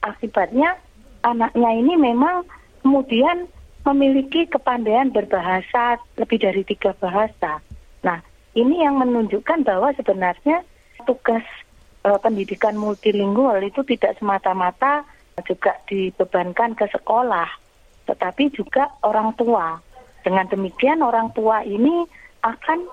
Akibatnya 0.03 0.75
anaknya 1.23 1.71
ini 1.79 1.95
memang 1.95 2.43
kemudian 2.83 3.47
memiliki 3.87 4.47
kepandaian 4.47 5.11
berbahasa 5.11 5.99
lebih 6.19 6.43
dari 6.43 6.67
tiga 6.67 6.91
bahasa. 6.99 7.63
Nah, 8.03 8.19
ini 8.55 8.83
yang 8.83 8.99
menunjukkan 8.99 9.63
bahwa 9.63 9.95
sebenarnya 9.95 10.63
tugas 11.03 11.43
eh, 12.03 12.19
pendidikan 12.19 12.75
multilingual 12.75 13.63
itu 13.63 13.81
tidak 13.87 14.19
semata-mata 14.19 15.07
juga 15.47 15.73
dibebankan 15.89 16.77
ke 16.77 16.85
sekolah, 16.93 17.49
tetapi 18.05 18.53
juga 18.53 18.93
orang 19.01 19.33
tua. 19.33 19.81
Dengan 20.23 20.47
demikian 20.47 21.03
orang 21.03 21.33
tua 21.35 21.65
ini 21.65 22.05
akan 22.45 22.85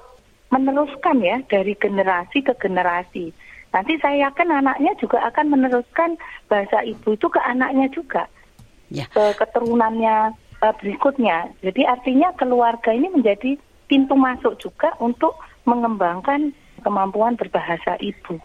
meneruskan 0.51 1.23
ya 1.23 1.39
dari 1.47 1.79
generasi 1.79 2.43
ke 2.43 2.57
generasi. 2.59 3.31
Nanti 3.71 3.95
saya 4.03 4.27
yakin 4.31 4.51
anaknya 4.51 4.99
juga 4.99 5.23
akan 5.31 5.47
meneruskan 5.55 6.19
bahasa 6.51 6.83
ibu 6.83 7.15
itu 7.15 7.31
ke 7.31 7.39
anaknya 7.39 7.87
juga, 7.95 8.27
Ya. 8.91 9.07
ke 9.15 9.39
keturunannya 9.39 10.35
eh, 10.59 10.75
berikutnya. 10.83 11.55
Jadi 11.63 11.87
artinya 11.87 12.35
keluarga 12.35 12.91
ini 12.91 13.07
menjadi 13.15 13.55
pintu 13.87 14.19
masuk 14.19 14.59
juga 14.59 14.91
untuk 14.99 15.39
mengembangkan 15.67 16.51
kemampuan 16.83 17.39
berbahasa 17.39 17.95
ibu. 18.03 18.39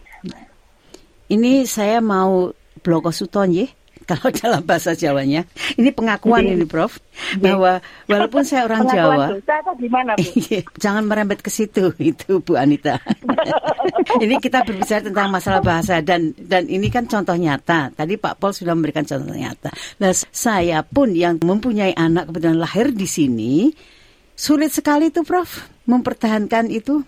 Ini 1.26 1.66
saya 1.66 1.98
mau 1.98 2.54
bloko 2.86 3.10
suton 3.10 3.50
ya 3.50 3.66
kalau 4.10 4.30
dalam 4.30 4.62
bahasa 4.62 4.94
Jawanya. 4.94 5.42
Ini 5.74 5.90
pengakuan 5.90 6.46
ini 6.46 6.62
Prof 6.62 7.02
bahwa 7.42 7.82
walaupun 8.06 8.46
saya 8.46 8.70
orang 8.70 8.86
Pengakuan 8.86 9.42
Jawa 9.42 9.58
atau 9.66 9.74
gimana 9.74 10.10
Bu? 10.14 10.22
Iya, 10.46 10.60
Jangan 10.78 11.02
merembet 11.10 11.42
ke 11.42 11.50
situ 11.50 11.90
itu 12.14 12.38
Bu 12.38 12.54
Anita. 12.54 13.02
ini 14.22 14.38
kita 14.38 14.62
berbicara 14.62 15.02
tentang 15.02 15.28
masalah 15.34 15.62
bahasa 15.62 15.98
dan 16.02 16.30
dan 16.38 16.70
ini 16.70 16.86
kan 16.86 17.10
contoh 17.10 17.34
nyata. 17.34 17.90
Tadi 17.90 18.14
Pak 18.14 18.38
Pol 18.38 18.54
sudah 18.54 18.78
memberikan 18.78 19.02
contoh 19.02 19.34
nyata. 19.34 19.74
Nah, 19.98 20.14
saya 20.14 20.86
pun 20.86 21.10
yang 21.10 21.42
mempunyai 21.42 21.90
anak 21.98 22.30
kebetulan 22.30 22.62
lahir 22.62 22.94
di 22.94 23.10
sini 23.10 23.74
sulit 24.36 24.70
sekali 24.70 25.10
tuh 25.10 25.26
Prof 25.26 25.66
mempertahankan 25.88 26.70
itu 26.70 27.02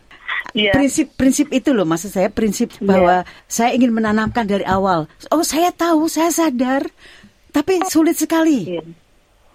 Iya. 0.57 0.73
prinsip-prinsip 0.75 1.53
itu 1.53 1.71
loh 1.77 1.85
maksud 1.85 2.09
saya 2.09 2.33
prinsip 2.33 2.73
bahwa 2.81 3.23
saya 3.47 3.77
ingin 3.77 3.93
menanamkan 3.93 4.49
dari 4.49 4.65
awal. 4.65 5.07
Oh, 5.29 5.45
saya 5.45 5.71
tahu, 5.71 6.09
saya 6.09 6.33
sadar. 6.33 6.89
Tapi 7.53 7.85
sulit 7.89 8.17
sekali. 8.17 8.79
Iya. 8.79 8.83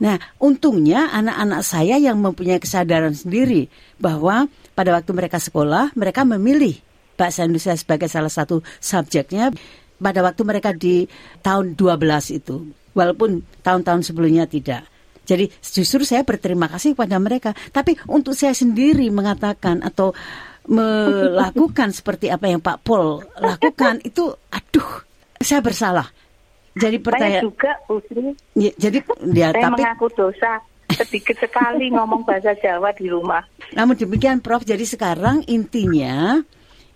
Nah, 0.03 0.17
untungnya 0.41 1.07
anak-anak 1.15 1.61
saya 1.63 1.95
yang 1.95 2.19
mempunyai 2.19 2.59
kesadaran 2.59 3.15
sendiri 3.15 3.71
bahwa 4.01 4.51
pada 4.73 4.91
waktu 4.91 5.11
mereka 5.15 5.39
sekolah, 5.39 5.95
mereka 5.95 6.27
memilih 6.27 6.75
bahasa 7.15 7.45
Indonesia 7.45 7.77
sebagai 7.77 8.09
salah 8.09 8.31
satu 8.31 8.65
subjeknya 8.81 9.53
pada 10.01 10.19
waktu 10.25 10.41
mereka 10.43 10.75
di 10.75 11.07
tahun 11.39 11.77
12 11.77 12.39
itu. 12.41 12.67
Walaupun 12.93 13.41
tahun-tahun 13.63 14.01
sebelumnya 14.03 14.45
tidak. 14.49 14.85
Jadi 15.23 15.47
justru 15.63 16.03
saya 16.03 16.27
berterima 16.27 16.67
kasih 16.67 16.99
kepada 16.99 17.15
mereka. 17.17 17.55
Tapi 17.71 17.95
untuk 18.11 18.35
saya 18.35 18.51
sendiri 18.51 19.07
mengatakan 19.07 19.79
atau 19.79 20.11
melakukan 20.65 21.89
seperti 21.97 22.27
apa 22.27 22.47
yang 22.47 22.59
Pak 22.59 22.81
Pol 22.81 23.19
lakukan 23.37 23.99
itu 24.01 24.31
aduh 24.49 24.89
saya 25.37 25.59
bersalah. 25.59 26.07
Jadi 26.73 26.97
Saya 26.97 27.05
pertanyaan 27.05 27.43
juga 27.45 27.71
Bu 27.85 28.01
Sri, 28.09 28.25
Ya, 28.57 28.71
jadi 28.73 28.97
ya 29.29 29.53
saya 29.53 29.69
tapi 29.69 29.81
mengaku 29.85 30.07
dosa 30.17 30.51
sedikit 30.89 31.37
sekali 31.37 31.89
ngomong 31.89 32.25
bahasa 32.25 32.53
Jawa 32.57 32.89
di 32.93 33.09
rumah. 33.09 33.45
namun 33.73 33.93
demikian 33.93 34.41
Prof 34.41 34.61
jadi 34.61 34.81
sekarang 34.81 35.45
intinya 35.45 36.41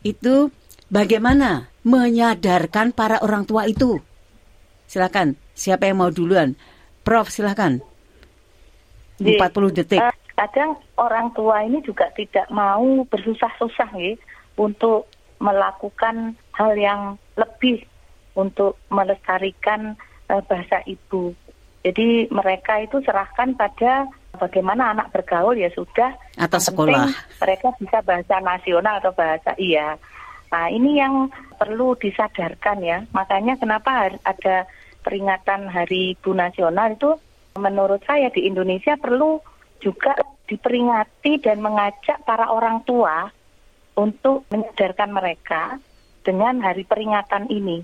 itu 0.01 0.49
bagaimana 0.87 1.69
menyadarkan 1.81 2.89
para 2.91 3.21
orang 3.21 3.45
tua 3.45 3.65
itu. 3.65 4.01
Silakan, 4.87 5.35
siapa 5.51 5.85
yang 5.85 5.99
mau 5.99 6.09
duluan? 6.09 6.55
Prof, 7.03 7.27
silakan. 7.27 7.83
Jadi, 9.17 9.35
40 9.35 9.71
detik. 9.73 9.99
eh, 9.99 10.13
kadang 10.37 10.77
orang 11.01 11.33
tua 11.33 11.65
ini 11.65 11.81
juga 11.81 12.13
tidak 12.13 12.45
mau 12.53 13.01
bersusah-susah 13.09 13.89
ya 13.97 14.13
untuk 14.61 15.09
melakukan 15.41 16.37
hal 16.53 16.71
yang 16.77 17.01
lebih 17.33 17.81
untuk 18.37 18.77
melestarikan 18.93 19.97
eh, 20.29 20.41
bahasa 20.45 20.85
ibu. 20.85 21.33
Jadi 21.81 22.29
mereka 22.29 22.77
itu 22.81 23.01
serahkan 23.01 23.57
pada 23.57 24.05
bagaimana 24.37 24.93
anak 24.93 25.09
bergaul 25.09 25.57
ya 25.57 25.73
sudah. 25.73 26.13
Atau 26.37 26.61
sekolah. 26.61 27.09
Mereka 27.41 27.73
bisa 27.81 28.05
bahasa 28.05 28.37
nasional 28.41 29.01
atau 29.01 29.13
bahasa 29.17 29.57
iya. 29.57 29.97
Nah 30.53 30.69
ini 30.69 31.01
yang 31.01 31.33
perlu 31.57 31.97
disadarkan 31.97 32.77
ya. 32.85 32.97
Makanya 33.13 33.57
kenapa 33.57 34.13
ada 34.21 34.69
peringatan 35.01 35.71
Hari 35.71 36.19
Ibu 36.19 36.37
Nasional 36.37 36.93
itu 36.93 37.17
menurut 37.57 38.03
saya 38.05 38.29
di 38.29 38.45
Indonesia 38.45 38.93
perlu 38.99 39.41
juga 39.81 40.15
diperingati 40.47 41.43
dan 41.43 41.59
mengajak 41.59 42.23
para 42.23 42.49
orang 42.49 42.81
tua 42.87 43.27
untuk 43.97 44.47
menyadarkan 44.53 45.09
mereka 45.11 45.81
dengan 46.23 46.61
hari 46.63 46.85
peringatan 46.85 47.49
ini. 47.51 47.83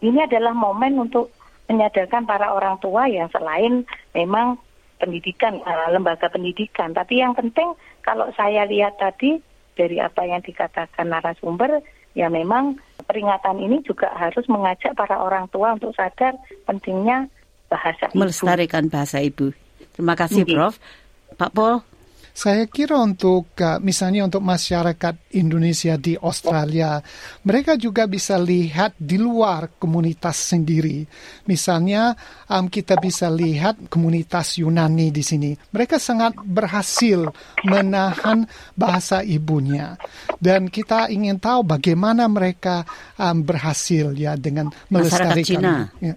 Ini 0.00 0.26
adalah 0.26 0.56
momen 0.56 0.96
untuk 0.96 1.30
menyadarkan 1.68 2.26
para 2.26 2.50
orang 2.50 2.80
tua 2.82 3.06
yang 3.06 3.30
selain 3.30 3.86
memang 4.16 4.58
pendidikan, 4.98 5.60
eh, 5.62 5.88
lembaga 5.92 6.26
pendidikan. 6.32 6.90
Tapi 6.96 7.22
yang 7.22 7.36
penting 7.36 7.76
kalau 8.02 8.28
saya 8.34 8.66
lihat 8.66 8.98
tadi 8.98 9.38
dari 9.78 10.02
apa 10.02 10.26
yang 10.26 10.42
dikatakan 10.42 11.06
narasumber, 11.08 11.80
ya 12.16 12.26
memang 12.26 12.76
peringatan 13.06 13.62
ini 13.62 13.80
juga 13.86 14.10
harus 14.18 14.44
mengajak 14.50 14.98
para 14.98 15.20
orang 15.22 15.46
tua 15.48 15.78
untuk 15.78 15.94
sadar 15.94 16.34
pentingnya 16.66 17.30
bahasa 17.70 18.10
ibu. 18.10 18.18
Melestarikan 18.18 18.90
bahasa 18.90 19.22
ibu. 19.22 19.54
Terima 19.94 20.18
kasih 20.18 20.42
Iya. 20.44 20.52
Prof. 20.52 20.74
Pak 21.40 21.56
Pol, 21.56 21.80
Saya 22.30 22.64
kira 22.70 22.96
untuk 23.02 23.52
uh, 23.58 23.82
misalnya 23.82 24.24
untuk 24.24 24.40
masyarakat 24.40 25.34
Indonesia 25.36 25.98
di 25.98 26.14
Australia, 26.14 27.02
mereka 27.42 27.74
juga 27.74 28.06
bisa 28.06 28.38
lihat 28.38 28.94
di 28.96 29.18
luar 29.18 29.76
komunitas 29.76 30.54
sendiri. 30.54 31.02
Misalnya 31.50 32.14
um, 32.46 32.70
kita 32.70 32.96
bisa 33.02 33.26
lihat 33.28 33.90
komunitas 33.90 34.62
Yunani 34.62 35.10
di 35.10 35.20
sini. 35.26 35.50
Mereka 35.52 35.98
sangat 35.98 36.38
berhasil 36.40 37.28
menahan 37.66 38.46
bahasa 38.78 39.26
ibunya. 39.26 39.98
Dan 40.38 40.70
kita 40.70 41.10
ingin 41.10 41.42
tahu 41.42 41.66
bagaimana 41.66 42.30
mereka 42.30 42.86
um, 43.18 43.42
berhasil 43.42 44.14
ya 44.14 44.38
dengan 44.38 44.70
melestarikan. 44.88 45.60
Cina. 45.60 45.74
Ya. 45.98 46.14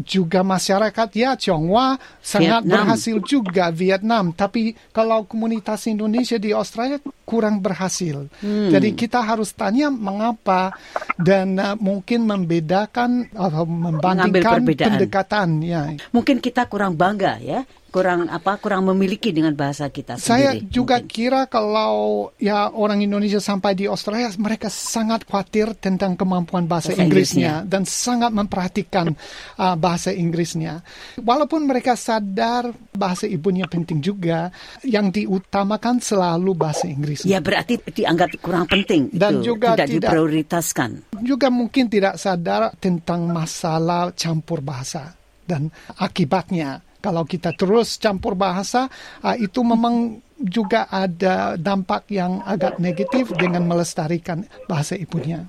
Juga 0.00 0.40
masyarakat 0.40 1.08
ya 1.12 1.36
Tionghoa 1.36 2.00
sangat 2.20 2.64
Vietnam. 2.64 2.72
berhasil 2.72 3.16
juga 3.24 3.64
Vietnam, 3.70 4.24
tapi 4.32 4.72
kalau 4.90 5.28
komunitas 5.28 5.84
Indonesia 5.86 6.40
di 6.40 6.50
Australia 6.56 7.00
kurang 7.30 7.62
berhasil. 7.62 8.26
Hmm. 8.42 8.74
Jadi 8.74 8.98
kita 8.98 9.22
harus 9.22 9.54
tanya 9.54 9.86
mengapa 9.86 10.74
dan 11.14 11.54
uh, 11.62 11.78
mungkin 11.78 12.26
membedakan 12.26 13.30
atau 13.30 13.62
membandingkan 13.62 14.66
pendekatan 14.66 15.62
ya. 15.62 15.94
mungkin 16.10 16.42
kita 16.42 16.66
kurang 16.66 16.98
bangga 16.98 17.38
ya, 17.38 17.62
kurang 17.90 18.26
apa, 18.26 18.56
kurang 18.56 18.86
memiliki 18.86 19.30
dengan 19.30 19.52
bahasa 19.52 19.86
kita 19.86 20.14
Saya 20.16 20.54
sendiri. 20.54 20.70
juga 20.70 20.96
mungkin. 20.98 21.10
kira 21.10 21.40
kalau 21.44 21.92
ya 22.38 22.70
orang 22.70 23.02
Indonesia 23.02 23.38
sampai 23.38 23.74
di 23.74 23.84
Australia 23.84 24.30
mereka 24.38 24.70
sangat 24.70 25.26
khawatir 25.26 25.74
tentang 25.74 26.14
kemampuan 26.14 26.64
bahasa, 26.64 26.90
Bahasa 26.90 27.02
Inggrisnya 27.02 27.66
dan 27.66 27.82
sangat 27.82 28.30
memperhatikan 28.30 29.10
uh, 29.58 29.74
bahasa 29.74 30.10
Inggrisnya. 30.10 30.80
Walaupun 31.18 31.66
mereka 31.66 31.94
sadar 31.94 32.70
bahasa 32.90 33.26
ibunya 33.26 33.66
penting 33.66 33.98
juga, 33.98 34.54
yang 34.80 35.10
diutamakan 35.10 35.98
selalu 35.98 36.54
bahasa 36.54 36.86
Inggris. 36.86 37.26
Ya 37.26 37.42
berarti 37.42 37.82
dianggap 37.82 38.38
kurang 38.38 38.64
penting 38.64 39.10
Dan 39.10 39.42
itu, 39.42 39.52
juga 39.52 39.74
tidak, 39.74 39.88
tidak- 39.90 40.10
diprioritaskan. 40.10 40.90
Juga 41.20 41.50
mungkin 41.50 41.90
tidak 41.90 42.16
sadar 42.16 42.70
tentang 42.78 43.26
masalah 43.26 44.14
campur 44.14 44.62
bahasa 44.62 45.12
dan 45.42 45.68
akibatnya. 45.98 46.80
Kalau 47.00 47.24
kita 47.24 47.56
terus 47.56 47.96
campur 47.96 48.36
bahasa, 48.36 48.86
uh, 49.24 49.36
itu 49.36 49.64
memang 49.64 50.20
juga 50.40 50.88
ada 50.88 51.56
dampak 51.56 52.08
yang 52.08 52.40
agak 52.44 52.80
negatif 52.80 53.32
dengan 53.36 53.64
melestarikan 53.64 54.44
bahasa 54.64 54.96
ibunya. 54.96 55.44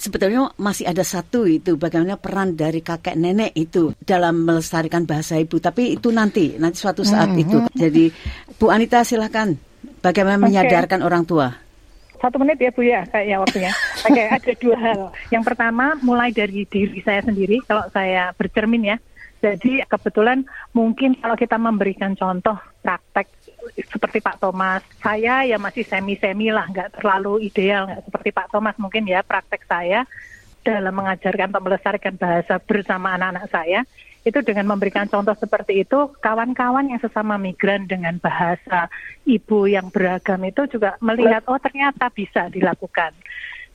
Sebetulnya 0.00 0.48
masih 0.56 0.88
ada 0.88 1.04
satu 1.04 1.44
itu 1.44 1.76
bagaimana 1.76 2.16
peran 2.16 2.56
dari 2.56 2.80
kakek 2.80 3.20
nenek 3.20 3.52
itu 3.52 3.92
dalam 4.00 4.48
melestarikan 4.48 5.04
bahasa 5.04 5.36
ibu. 5.36 5.60
Tapi 5.60 5.92
itu 5.92 6.08
nanti, 6.08 6.56
nanti 6.56 6.80
suatu 6.80 7.04
saat 7.04 7.28
Mhm. 7.28 7.36
itu. 7.36 7.58
Jadi 7.76 8.04
Bu 8.56 8.72
Anita 8.72 9.04
silahkan 9.04 9.52
bagaimana 10.00 10.40
Oke. 10.40 10.44
menyadarkan 10.48 11.04
orang 11.04 11.28
tua. 11.28 11.52
Satu 12.16 12.40
menit 12.40 12.56
ya 12.60 12.72
Bu 12.72 12.80
ya 12.80 13.04
kayaknya 13.12 13.36
waktunya. 13.44 13.72
Oke, 14.08 14.22
ada 14.24 14.52
dua 14.56 14.76
hal. 14.80 15.00
Yang 15.28 15.44
pertama 15.52 15.92
mulai 16.00 16.32
dari 16.32 16.64
diri 16.64 17.00
saya 17.04 17.20
sendiri 17.20 17.60
kalau 17.68 17.84
saya 17.92 18.32
bercermin 18.40 18.92
ya. 18.92 18.96
Jadi 19.40 19.80
kebetulan 19.88 20.44
mungkin 20.76 21.16
kalau 21.16 21.32
kita 21.32 21.56
memberikan 21.56 22.12
contoh 22.12 22.60
praktek 22.84 23.28
seperti 23.88 24.20
Pak 24.20 24.40
Thomas, 24.40 24.84
saya 25.00 25.44
ya 25.48 25.56
masih 25.56 25.84
semi-semi 25.84 26.52
lah, 26.52 26.68
nggak 26.68 27.00
terlalu 27.00 27.48
ideal, 27.48 27.88
nggak 27.88 28.04
seperti 28.08 28.28
Pak 28.32 28.52
Thomas 28.52 28.76
mungkin 28.76 29.08
ya 29.08 29.24
praktek 29.24 29.64
saya 29.64 30.04
dalam 30.60 30.92
mengajarkan 30.92 31.56
atau 31.56 31.62
melestarikan 31.64 32.14
bahasa 32.20 32.60
bersama 32.60 33.16
anak-anak 33.16 33.48
saya 33.48 33.80
itu 34.20 34.36
dengan 34.44 34.68
memberikan 34.68 35.08
contoh 35.08 35.32
seperti 35.32 35.80
itu 35.88 36.12
kawan-kawan 36.20 36.92
yang 36.92 37.00
sesama 37.00 37.40
migran 37.40 37.88
dengan 37.88 38.20
bahasa 38.20 38.92
ibu 39.24 39.64
yang 39.64 39.88
beragam 39.88 40.44
itu 40.44 40.68
juga 40.68 41.00
melihat 41.00 41.40
oh 41.48 41.56
ternyata 41.56 42.12
bisa 42.12 42.52
dilakukan. 42.52 43.16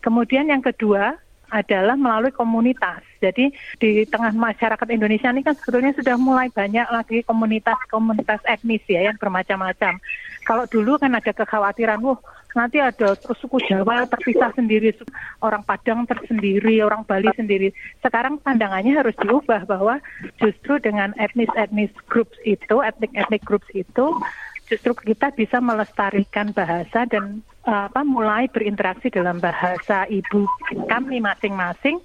Kemudian 0.06 0.46
yang 0.54 0.62
kedua 0.62 1.18
adalah 1.52 1.98
melalui 1.98 2.34
komunitas. 2.34 3.02
Jadi 3.20 3.52
di 3.82 4.06
tengah 4.06 4.32
masyarakat 4.34 4.88
Indonesia 4.92 5.30
ini 5.34 5.42
kan 5.42 5.58
sebetulnya 5.58 5.94
sudah 5.98 6.16
mulai 6.18 6.48
banyak 6.54 6.88
lagi 6.90 7.26
komunitas-komunitas 7.26 8.42
etnis 8.46 8.84
ya 8.86 9.10
yang 9.12 9.18
bermacam-macam. 9.18 9.98
Kalau 10.46 10.70
dulu 10.70 11.02
kan 11.02 11.18
ada 11.18 11.34
kekhawatiran, 11.34 12.06
wah 12.06 12.22
nanti 12.56 12.80
ada 12.80 13.18
suku 13.20 13.60
Jawa 13.68 14.08
terpisah 14.08 14.56
sendiri, 14.56 14.96
orang 15.44 15.62
Padang 15.68 16.08
tersendiri, 16.08 16.80
orang 16.80 17.04
Bali 17.04 17.28
sendiri. 17.36 17.76
Sekarang 18.00 18.40
pandangannya 18.40 18.96
harus 18.96 19.14
diubah 19.20 19.68
bahwa 19.68 20.00
justru 20.40 20.80
dengan 20.80 21.12
etnis-etnis 21.20 21.92
groups 22.08 22.38
itu, 22.48 22.80
etnik-etnik 22.80 23.44
groups 23.44 23.68
itu, 23.76 24.06
justru 24.66 24.98
kita 24.98 25.30
bisa 25.34 25.62
melestarikan 25.62 26.50
bahasa 26.52 27.06
dan 27.06 27.46
apa 27.66 28.02
mulai 28.02 28.46
berinteraksi 28.50 29.10
dalam 29.10 29.38
bahasa 29.38 30.06
ibu 30.10 30.46
kami 30.86 31.22
masing-masing 31.22 32.02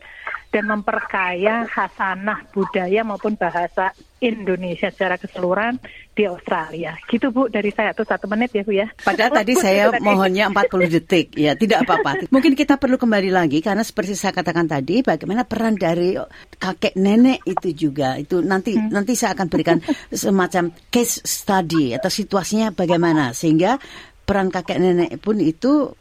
dan 0.51 0.67
memperkaya 0.67 1.63
hasanah 1.71 2.43
budaya 2.51 3.07
maupun 3.07 3.39
bahasa 3.39 3.95
Indonesia 4.19 4.91
secara 4.91 5.17
keseluruhan 5.17 5.79
di 6.13 6.27
Australia. 6.27 6.99
Gitu 7.07 7.31
Bu 7.31 7.47
dari 7.47 7.71
saya 7.71 7.95
tuh 7.95 8.05
satu 8.05 8.27
menit 8.27 8.51
ya 8.53 8.63
Bu 8.67 8.75
ya. 8.75 8.91
Padahal 9.01 9.31
tadi 9.31 9.55
saya 9.57 9.95
mohonnya 10.03 10.51
40 10.51 10.91
detik 10.91 11.39
ya 11.39 11.55
tidak 11.55 11.87
apa-apa. 11.87 12.21
Mungkin 12.35 12.59
kita 12.59 12.77
perlu 12.77 12.99
kembali 12.99 13.31
lagi 13.31 13.63
karena 13.63 13.87
seperti 13.87 14.19
saya 14.19 14.35
katakan 14.35 14.67
tadi 14.67 15.07
bagaimana 15.07 15.47
peran 15.47 15.79
dari 15.79 16.19
kakek 16.59 16.99
nenek 16.99 17.47
itu 17.47 17.89
juga 17.89 18.19
itu 18.19 18.43
nanti 18.43 18.75
hmm. 18.75 18.91
nanti 18.91 19.15
saya 19.15 19.39
akan 19.39 19.47
berikan 19.49 19.79
semacam 20.11 20.75
case 20.91 21.23
study 21.25 21.95
atau 21.95 22.11
situasinya 22.11 22.75
bagaimana 22.75 23.33
sehingga 23.33 23.79
peran 24.27 24.51
kakek 24.51 24.83
nenek 24.83 25.11
pun 25.23 25.39
itu 25.39 25.95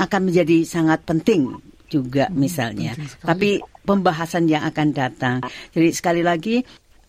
akan 0.00 0.20
menjadi 0.32 0.64
sangat 0.64 1.04
penting 1.04 1.69
juga 1.90 2.30
hmm, 2.30 2.36
misalnya. 2.38 2.94
Tapi 3.20 3.58
pembahasan 3.82 4.46
yang 4.46 4.62
akan 4.64 4.88
datang. 4.94 5.36
Jadi 5.74 5.90
sekali 5.90 6.22
lagi 6.22 6.62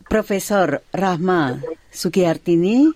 Profesor 0.04 0.82
Rahma 0.92 1.56
Sugiyartini, 1.88 2.90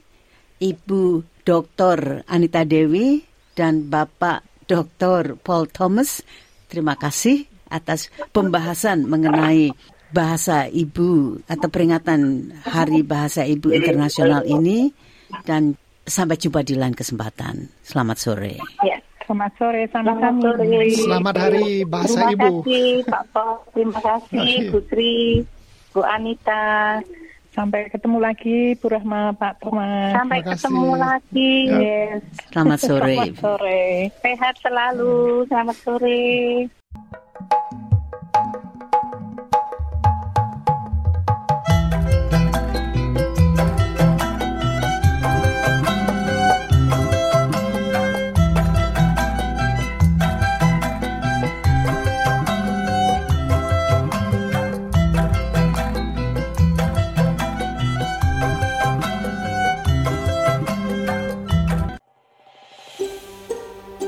Ibu 0.61 1.05
Dr. 1.47 2.27
Anita 2.27 2.67
Dewi 2.67 3.23
dan 3.55 3.87
Bapak 3.87 4.67
Dr. 4.67 5.39
Paul 5.39 5.71
Thomas, 5.71 6.21
terima 6.67 6.99
kasih 6.99 7.47
atas 7.71 8.11
pembahasan 8.35 9.07
mengenai 9.07 9.71
bahasa 10.11 10.71
ibu 10.71 11.39
atau 11.47 11.69
peringatan 11.71 12.51
Hari 12.63 13.03
Bahasa 13.03 13.43
Ibu 13.43 13.75
Internasional 13.75 14.47
ini 14.47 14.91
dan 15.43 15.75
sampai 16.07 16.39
jumpa 16.39 16.63
di 16.63 16.79
lain 16.79 16.95
kesempatan. 16.95 17.67
Selamat 17.83 18.17
sore. 18.19 18.55
Ya. 18.87 18.96
Selamat 19.27 19.53
sore, 19.59 19.83
selamat, 19.91 20.17
selamat 20.23 20.39
sore. 20.39 20.79
Selamat 20.95 21.35
Hari 21.35 21.69
Bahasa 21.83 22.21
terima 22.23 22.31
Ibu. 22.31 22.55
Terima 22.63 22.63
kasih 22.63 22.95
Pak 23.11 23.25
Pol, 23.35 23.51
terima 23.75 23.99
kasih 23.99 24.51
Putri, 24.71 25.19
Bu 25.91 26.01
Anita. 26.07 26.67
Sampai 27.51 27.91
ketemu 27.91 28.19
lagi 28.23 28.79
Bu 28.79 28.87
Rahma, 28.87 29.35
Pak 29.35 29.67
Thomas. 29.67 30.15
Sampai 30.15 30.47
ketemu 30.47 30.91
lagi. 30.95 31.55
Ya. 31.67 31.79
Yes. 31.83 32.23
Selamat 32.55 32.79
sore. 32.87 33.15
Selamat 33.19 33.35
sore. 33.43 33.85
Sehat 34.23 34.55
selalu. 34.63 35.17
Selamat 35.51 35.77
sore. 35.83 36.23